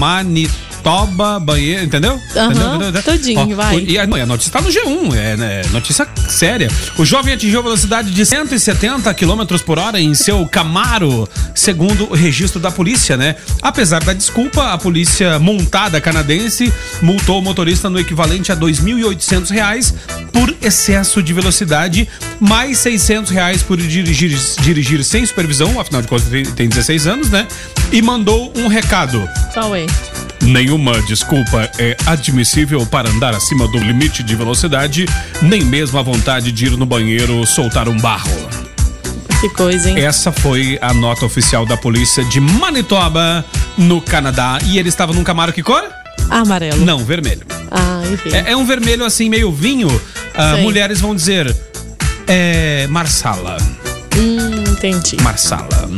[0.85, 2.20] Manitoba, banheiro, entendeu?
[2.37, 3.76] Aham, todinho, Ó, vai.
[3.76, 6.68] o- E a, a notícia tá no G1, é né, notícia séria.
[6.99, 12.14] O jovem atingiu a velocidade de 170 km por hora em seu Camaro, segundo o
[12.14, 13.37] registro da polícia, né?
[13.62, 16.70] Apesar da desculpa, a polícia montada canadense
[17.01, 19.95] multou o motorista no equivalente a 2.800 reais
[20.32, 22.07] por excesso de velocidade,
[22.39, 27.30] mais 600 reais por dirigir, dirigir sem supervisão, afinal de contas tem- tem 16 anos,
[27.30, 27.47] né?
[27.91, 29.26] E mandou um recado.
[29.55, 29.87] Qual é?
[30.75, 35.07] Nenhuma desculpa é admissível para andar acima do limite de velocidade,
[35.41, 38.29] nem mesmo a vontade de ir no banheiro soltar um barro.
[39.41, 40.01] Que coisa, hein?
[40.01, 43.45] Essa foi a nota oficial da polícia de Manitoba,
[43.79, 44.59] no Canadá.
[44.64, 45.85] E ele estava num Camaro que cor?
[46.29, 46.85] Amarelo.
[46.85, 47.47] Não, vermelho.
[47.70, 48.31] Ah, enfim.
[48.35, 49.89] É, é um vermelho assim, meio vinho.
[50.35, 51.55] Ah, mulheres vão dizer.
[52.27, 52.89] É.
[52.89, 53.59] Marsala.
[54.18, 55.18] Hum, entendi.
[55.22, 55.89] Marsala.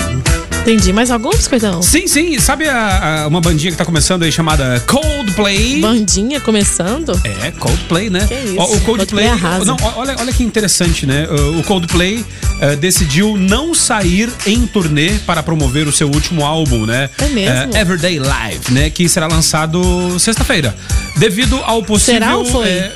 [0.67, 0.93] Entendi.
[0.93, 1.81] Mais algum, biscoitão?
[1.81, 2.41] Sim, sim.
[2.41, 5.81] Sabe a- a- uma bandinha que tá começando aí chamada Coldplay?
[5.81, 7.13] Bandinha começando?
[7.23, 8.27] É, Coldplay, né?
[8.27, 9.29] Que isso, Ó, o Coldplay.
[9.29, 9.65] Coldplay.
[9.65, 11.29] Não, olha, olha que interessante, né?
[11.59, 17.11] O Coldplay uh, decidiu não sair em turnê para promover o seu último álbum, né?
[17.19, 17.73] É mesmo?
[17.73, 18.91] Uh, Everyday Live, né?
[18.91, 20.75] Que será lançado sexta-feira.
[21.17, 22.15] Devido ao possível.
[22.15, 22.69] Será ou foi?
[22.69, 22.93] é,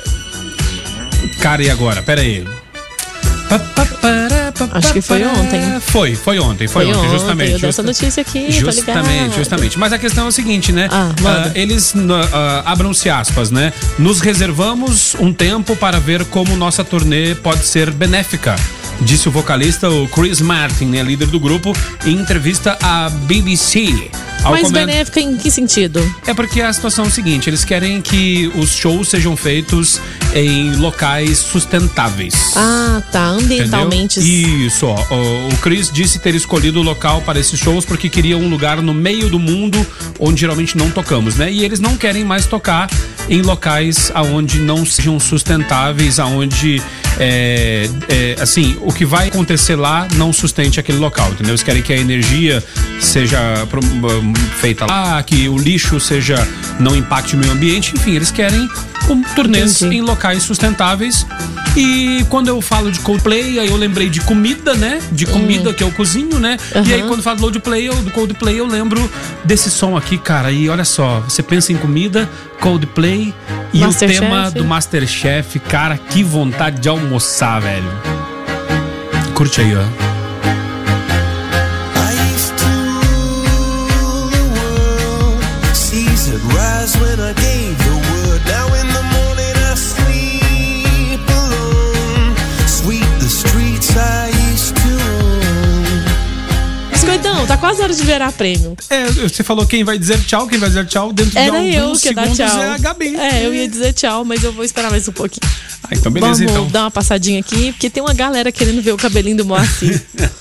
[1.41, 2.03] Cara, e agora?
[2.03, 2.43] Pera aí.
[3.49, 4.20] Pa, pa, pa,
[4.71, 5.79] Acho que foi ontem.
[5.79, 7.51] Foi, foi ontem, foi, Foi ontem, ontem, justamente.
[7.51, 9.79] eu dei essa Justa- notícia aqui, Justamente, justamente.
[9.79, 10.87] Mas a questão é o seguinte, né?
[11.21, 11.47] manda.
[11.47, 11.93] Ah, eles
[12.33, 13.73] ah, abram-se aspas, né?
[13.97, 18.55] Nos reservamos um tempo para ver como nossa turnê pode ser benéfica.
[19.01, 24.09] Disse o vocalista, o Chris Martin, né, líder do grupo, em entrevista à BBC.
[24.43, 26.03] Ao Mas comen- benéfica em que sentido?
[26.25, 29.99] é porque a situação é o seguinte: eles querem que os shows sejam feitos
[30.33, 32.33] em locais sustentáveis.
[32.55, 33.25] Ah, tá.
[33.27, 34.19] Ambientalmente.
[34.19, 34.67] Entendeu?
[34.67, 34.95] Isso, ó.
[35.13, 38.93] O- Chris disse ter escolhido o local para esses shows porque queria um lugar no
[38.93, 39.85] meio do mundo
[40.19, 41.51] onde geralmente não tocamos, né?
[41.51, 42.89] E eles não querem mais tocar
[43.29, 46.81] em locais aonde não sejam sustentáveis, aonde
[47.19, 51.51] é, é, assim, o que vai acontecer lá não sustente aquele local, entendeu?
[51.51, 52.63] Eles querem que a energia
[52.99, 53.39] seja
[54.33, 56.35] feita lá, que o lixo seja
[56.79, 58.67] não impacte o meio ambiente, enfim, eles querem
[59.09, 61.25] um, turnês em locais sustentáveis.
[61.75, 65.01] E quando eu falo de Coldplay, aí eu lembrei de comida, né?
[65.11, 66.57] De comida que eu cozinho, né?
[66.85, 69.09] E aí quando falo do Coldplay, eu, do Coldplay, eu lembro
[69.45, 70.51] desse som aqui, cara.
[70.51, 72.29] E olha só, você pensa em comida,
[72.59, 73.33] Coldplay
[73.73, 74.17] e Masterchef.
[74.17, 77.91] o tema do Masterchef, cara, que vontade de almoçar, velho.
[79.33, 80.10] Curte aí, ó.
[97.51, 98.77] Tá quase a hora de virar prêmio.
[98.89, 101.75] É, você falou quem vai dizer tchau, quem vai dizer tchau dentro de Era alguns
[101.75, 102.61] eu que segundos tchau.
[102.61, 103.15] é a Gabi.
[103.15, 105.51] É, eu ia dizer tchau, mas eu vou esperar mais um pouquinho.
[105.83, 106.67] Ah, então beleza, Vamos então.
[106.67, 110.01] dar uma passadinha aqui, porque tem uma galera querendo ver o cabelinho do Moacir.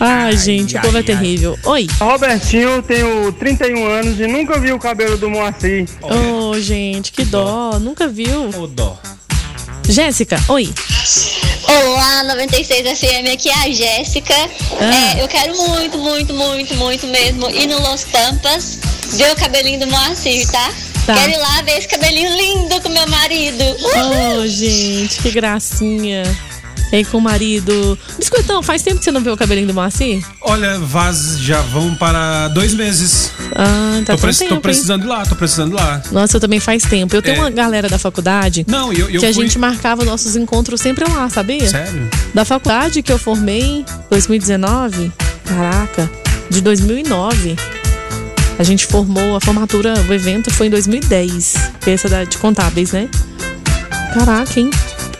[0.00, 1.56] Ai, gente, o povo é terrível.
[1.64, 1.86] Oi.
[2.00, 5.86] Robertinho, tenho 31 anos e nunca vi o cabelo do Moacir.
[6.02, 7.78] Ô, gente, que dó.
[7.78, 8.50] Nunca viu.
[8.58, 8.98] Ô, dó.
[9.88, 10.72] Jéssica, oi.
[11.68, 14.34] Olá, 96 FM, aqui é a Jéssica.
[14.80, 15.18] Ah.
[15.18, 18.78] É, eu quero muito, muito, muito, muito mesmo ir no Los Pampas
[19.16, 20.72] ver o cabelinho do Moacir, tá?
[21.04, 21.14] Tá.
[21.14, 23.64] Quero ir lá ver esse cabelinho lindo com meu marido.
[24.40, 26.22] Ô, gente, que gracinha.
[26.92, 27.98] E aí com o marido.
[28.18, 30.24] Biscoitão, faz tempo que você não vê o cabelinho do Moacir?
[30.40, 33.30] Olha, Vaz já vão para dois meses.
[33.54, 36.02] Ah, tá tô, preci- tempo, tô precisando ir lá, tô precisando ir lá.
[36.10, 37.14] Nossa, eu também faz tempo.
[37.14, 37.40] Eu tenho É.
[37.40, 41.04] uma galera da faculdade Não, eu, eu que a fui- gente marcava nossos encontros sempre
[41.10, 41.68] lá, sabia?
[41.68, 42.08] Sério?
[42.32, 45.12] Da faculdade que eu formei em 2019,
[45.44, 46.10] caraca,
[46.48, 47.54] de 2009.
[48.58, 52.36] A gente formou a formatura, o evento foi em 2010, que é essa da, de
[52.38, 53.08] contábeis, né?
[54.14, 54.70] Caraca, hein?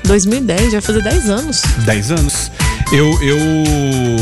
[0.09, 1.63] 2010, vai fazer 10 anos.
[1.85, 2.51] 10 anos.
[2.91, 3.37] Eu, eu.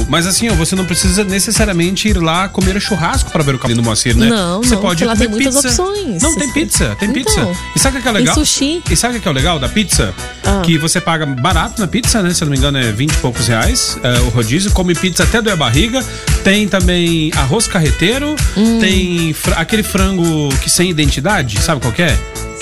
[0.09, 3.81] Mas assim, ó, você não precisa necessariamente ir lá comer churrasco para ver o cabelinho
[3.83, 4.27] do Moacir, né?
[4.29, 5.69] Não, você não, pode lá tem muitas pizza.
[5.69, 6.21] opções.
[6.21, 7.49] Não, tem pizza, tem Então, pizza.
[7.77, 8.35] E sabe o que é legal?
[8.35, 8.83] sushi.
[8.91, 10.13] E sabe o que é o legal da pizza?
[10.45, 10.63] Ah.
[10.65, 12.35] Que você paga barato na pizza, né?
[12.35, 14.73] Se eu não me engano, é 20 e poucos reais é, o rodízio.
[14.73, 16.05] Come pizza até doer a barriga.
[16.43, 18.35] Tem também arroz carreteiro.
[18.57, 18.81] Hum.
[18.81, 22.19] Tem fra- aquele frango que sem identidade, sabe qual que é?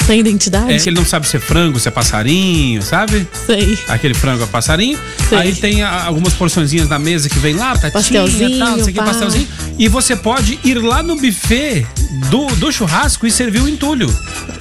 [0.07, 0.72] Sem identidade?
[0.72, 3.26] É que ele não sabe se é frango, se é passarinho, sabe?
[3.47, 3.78] Sei.
[3.88, 4.99] Aquele frango é passarinho.
[5.28, 5.38] Sei.
[5.38, 8.84] Aí tem a- algumas porçõezinhas na mesa que vem lá, tatinha, Pastelzinho, tal, não sei
[8.84, 9.05] o que, pá.
[9.07, 9.49] pastelzinho.
[9.78, 11.86] E você pode ir lá no buffet
[12.30, 14.09] do, do churrasco e servir o entulho.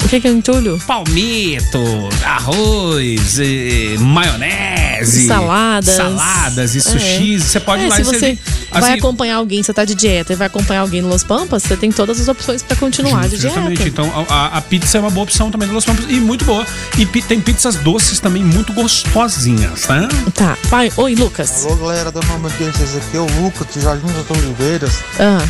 [0.04, 0.80] O que, que é entulho?
[0.86, 1.80] Palmito,
[2.26, 5.96] arroz, eh, maionese, Saladas.
[5.96, 6.82] saladas e É.
[6.82, 7.44] sushis.
[7.44, 8.40] Você pode É, ir lá se e você servir.
[8.72, 11.64] vai Assim, acompanhar alguém, você tá de dieta e vai acompanhar alguém no Los Pampas,
[11.64, 13.90] você tem todas as opções pra continuar de Justamente, dieta.
[13.90, 16.66] então a, a- pizza é uma boa opção também do Los Pampas e muito boa.
[16.98, 20.08] E pi- tem pizzas doces também muito gostosinhas, tá?
[20.34, 20.58] Tá.
[20.70, 21.66] Pai, oi, Lucas.
[21.66, 24.94] Alô, galera da 96 aqui é o Lucas de Jardim das Oliveiras.
[25.20, 25.44] Ah,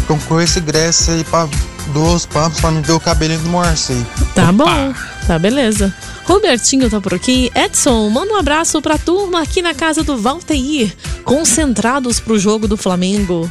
[0.00, 1.48] concorrer esse ingresso aí pra
[1.92, 3.96] Dos Pampos pra me ver o cabelinho do Moacir.
[4.34, 4.94] tá bom.
[5.26, 5.94] Tá, beleza.
[6.24, 7.50] Robertinho tá por aqui.
[7.54, 12.76] Edson, manda um abraço pra turma aqui na casa do Valteir, concentrados pro jogo do
[12.76, 13.50] Flamengo.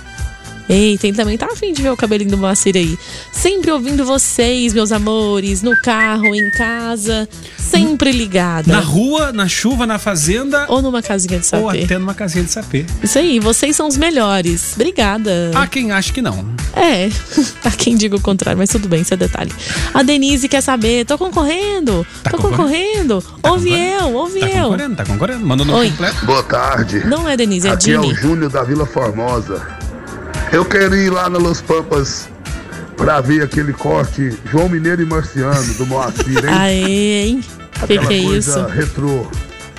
[0.69, 2.97] Eita, ele também tá afim de ver o cabelinho do Moacir aí.
[3.31, 8.71] Sempre ouvindo vocês, meus amores, no carro, em casa, sempre ligada.
[8.71, 10.65] Na rua, na chuva, na fazenda.
[10.69, 11.63] Ou numa casinha de sapê.
[11.63, 12.85] Ou até numa casinha de sapê.
[13.03, 14.73] Isso aí, vocês são os melhores.
[14.75, 15.51] Obrigada.
[15.53, 16.45] Há quem acha que não.
[16.75, 17.09] É,
[17.63, 19.51] há quem diga o contrário, mas tudo bem, isso é detalhe.
[19.93, 23.23] A Denise quer saber, tô concorrendo, tô concorrendo.
[23.43, 24.63] ouve eu, ouve Tá eu.
[24.69, 25.45] concorrendo, tá concorrendo.
[25.45, 25.89] Manda o nome Oi.
[25.91, 26.25] completo.
[26.25, 27.05] Boa tarde.
[27.05, 28.15] Não é Denise, é Aqui é o Dini.
[28.15, 29.82] Júnior da Vila Formosa.
[30.53, 32.29] Eu quero ir lá na Los Pampas
[32.95, 36.45] pra ver aquele corte João Mineiro e Marciano do Moacir, hein?
[36.53, 37.43] Aê, hein?
[37.87, 38.65] Que que é coisa isso?
[38.67, 39.27] retrô.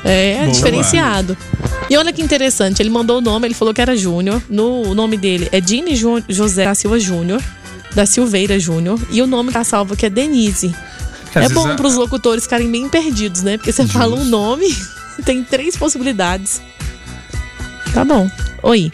[0.05, 0.53] É, Boa.
[0.53, 1.37] diferenciado.
[1.89, 4.43] E olha que interessante, ele mandou o nome, ele falou que era Júnior.
[4.51, 7.41] No o nome dele é Dini Ju- José da Silva Júnior,
[7.95, 8.99] da Silveira Júnior.
[9.11, 10.75] E o nome tá salvo que é Denise.
[11.33, 13.57] Que é bom a- pros locutores ficarem bem perdidos, né?
[13.57, 14.66] Porque você fala um nome,
[15.25, 16.61] tem três possibilidades.
[17.95, 18.29] Tá bom.
[18.62, 18.93] Oi.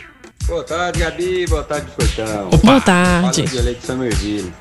[0.51, 1.47] Boa tarde, Gabi.
[1.49, 2.49] Boa tarde, Fortão.
[2.49, 2.57] Opa.
[2.59, 3.43] Boa tarde.
[3.43, 4.53] Fala de Leite Somerville.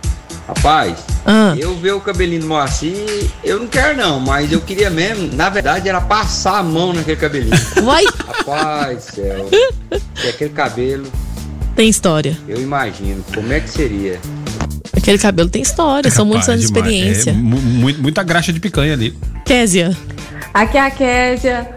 [0.48, 1.56] Rapaz, Ah.
[1.60, 2.94] eu ver o cabelinho do Moacir,
[3.44, 7.18] eu não quero não, mas eu queria mesmo, na verdade, era passar a mão naquele
[7.18, 7.56] cabelinho.
[7.84, 8.04] Vai.
[8.28, 9.48] Rapaz céu.
[9.52, 11.06] E aquele cabelo,
[11.76, 12.36] Tem história.
[12.48, 14.20] eu imagino, como é que seria?
[14.96, 17.30] Aquele cabelo tem história, são muitos anos de experiência.
[17.30, 19.16] É, mu- mu- muita graxa de picanha ali.
[19.46, 19.96] Késia.
[20.52, 21.70] Aqui é a Késia,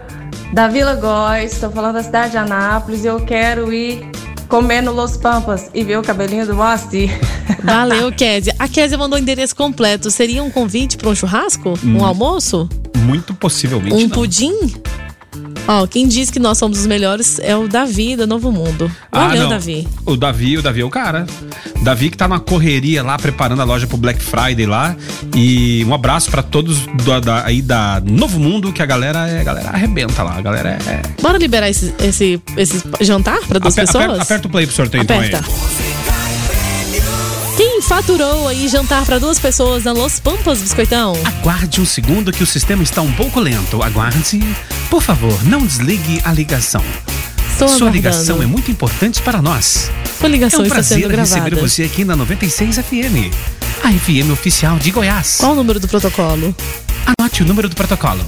[0.53, 4.05] da Vila Góis, estou falando da cidade de Anápolis e eu quero ir
[4.47, 7.09] comer no Los Pampas e ver o cabelinho do Moacir.
[7.63, 8.53] Valeu, Késia.
[8.59, 10.11] A Késia mandou o endereço completo.
[10.11, 11.73] Seria um convite para um churrasco?
[11.83, 12.05] Um Hum.
[12.05, 12.69] almoço?
[12.95, 13.95] Muito possivelmente.
[13.95, 14.09] Um não.
[14.09, 14.53] pudim?
[15.67, 18.91] Ó, quem diz que nós somos os melhores é o Davi da Novo Mundo.
[19.11, 19.49] Ah, Valeu, não.
[19.49, 19.87] Davi.
[20.05, 21.25] O Davi, o Davi é o cara.
[21.81, 24.93] Davi que tá na correria lá, preparando a loja pro Black Friday lá.
[25.35, 29.39] E um abraço pra todos da, da- aí da Novo Mundo, que a galera, é,
[29.39, 30.35] a galera arrebenta lá.
[30.37, 31.01] A galera é.
[31.21, 34.03] Bora liberar esse, esse, esse jantar para duas Aper- pessoas?
[34.05, 35.37] Aperta, aperta o play pro sorteio Aperta.
[35.37, 35.92] então aí.
[37.87, 41.13] Faturou aí jantar para duas pessoas na Los Pampas, Biscoitão?
[41.25, 43.83] Aguarde um segundo que o sistema está um pouco lento.
[43.83, 44.39] Aguarde.
[44.89, 46.83] Por favor, não desligue a ligação.
[47.51, 47.95] Estou Sua aguardando.
[47.95, 49.91] ligação é muito importante para nós.
[50.17, 51.35] Sua ligação é um está prazer sendo gravada.
[51.43, 53.33] receber você aqui na 96 FM.
[53.83, 55.37] A FM oficial de Goiás.
[55.39, 56.55] Qual o número do protocolo?
[57.17, 58.25] Anote o número do protocolo.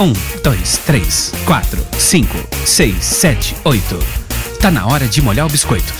[0.00, 4.21] 1, 2, 3, 4, 5, 6, 7, 8.
[4.62, 5.92] Tá na hora de molhar o biscoito.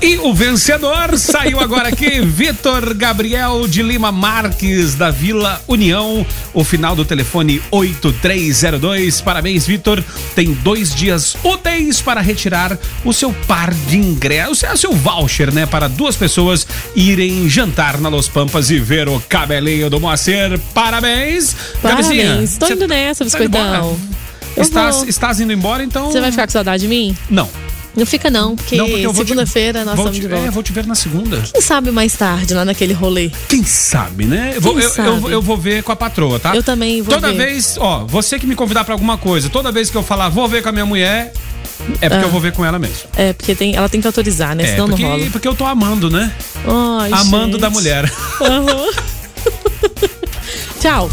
[0.00, 6.24] E o vencedor saiu agora aqui, Vitor Gabriel de Lima Marques, da Vila União.
[6.54, 9.20] O final do telefone 8302.
[9.20, 10.02] Parabéns, Vitor.
[10.34, 15.66] Tem dois dias úteis para retirar o seu par de ingressos, o seu voucher, né?
[15.66, 20.58] Para duas pessoas irem jantar na Los Pampas e ver o cabelinho do Moacir.
[20.72, 21.54] Parabéns.
[21.82, 22.56] Parabéns.
[22.56, 23.38] Tô indo nessa, tá?
[23.38, 24.00] Biscoitão.
[24.56, 26.10] Eu Estás, estás indo embora, então.
[26.10, 27.14] Você vai ficar com saudade de mim?
[27.28, 27.46] Não.
[27.96, 30.46] Não fica não, porque, porque segunda-feira nós estamos de volta.
[30.46, 31.42] É, vou te ver na segunda.
[31.52, 33.30] Quem sabe mais tarde, lá naquele rolê?
[33.48, 34.52] Quem sabe, né?
[34.54, 35.32] Eu vou, Quem eu, eu sabe?
[35.32, 36.54] eu vou ver com a patroa, tá?
[36.54, 37.36] Eu também vou Toda ver.
[37.52, 40.46] vez, ó, você que me convidar pra alguma coisa, toda vez que eu falar vou
[40.48, 41.32] ver com a minha mulher,
[42.00, 42.26] é porque Ah.
[42.26, 42.96] eu vou ver com ela mesmo.
[43.16, 44.62] É, porque tem, ela tem que autorizar, né?
[44.62, 45.26] É, Senão porque, não rola.
[45.32, 46.32] porque eu tô amando, né?
[47.00, 47.60] Ai, amando gente.
[47.60, 48.10] da mulher.
[48.40, 48.86] Aham.
[50.80, 51.10] Tchau.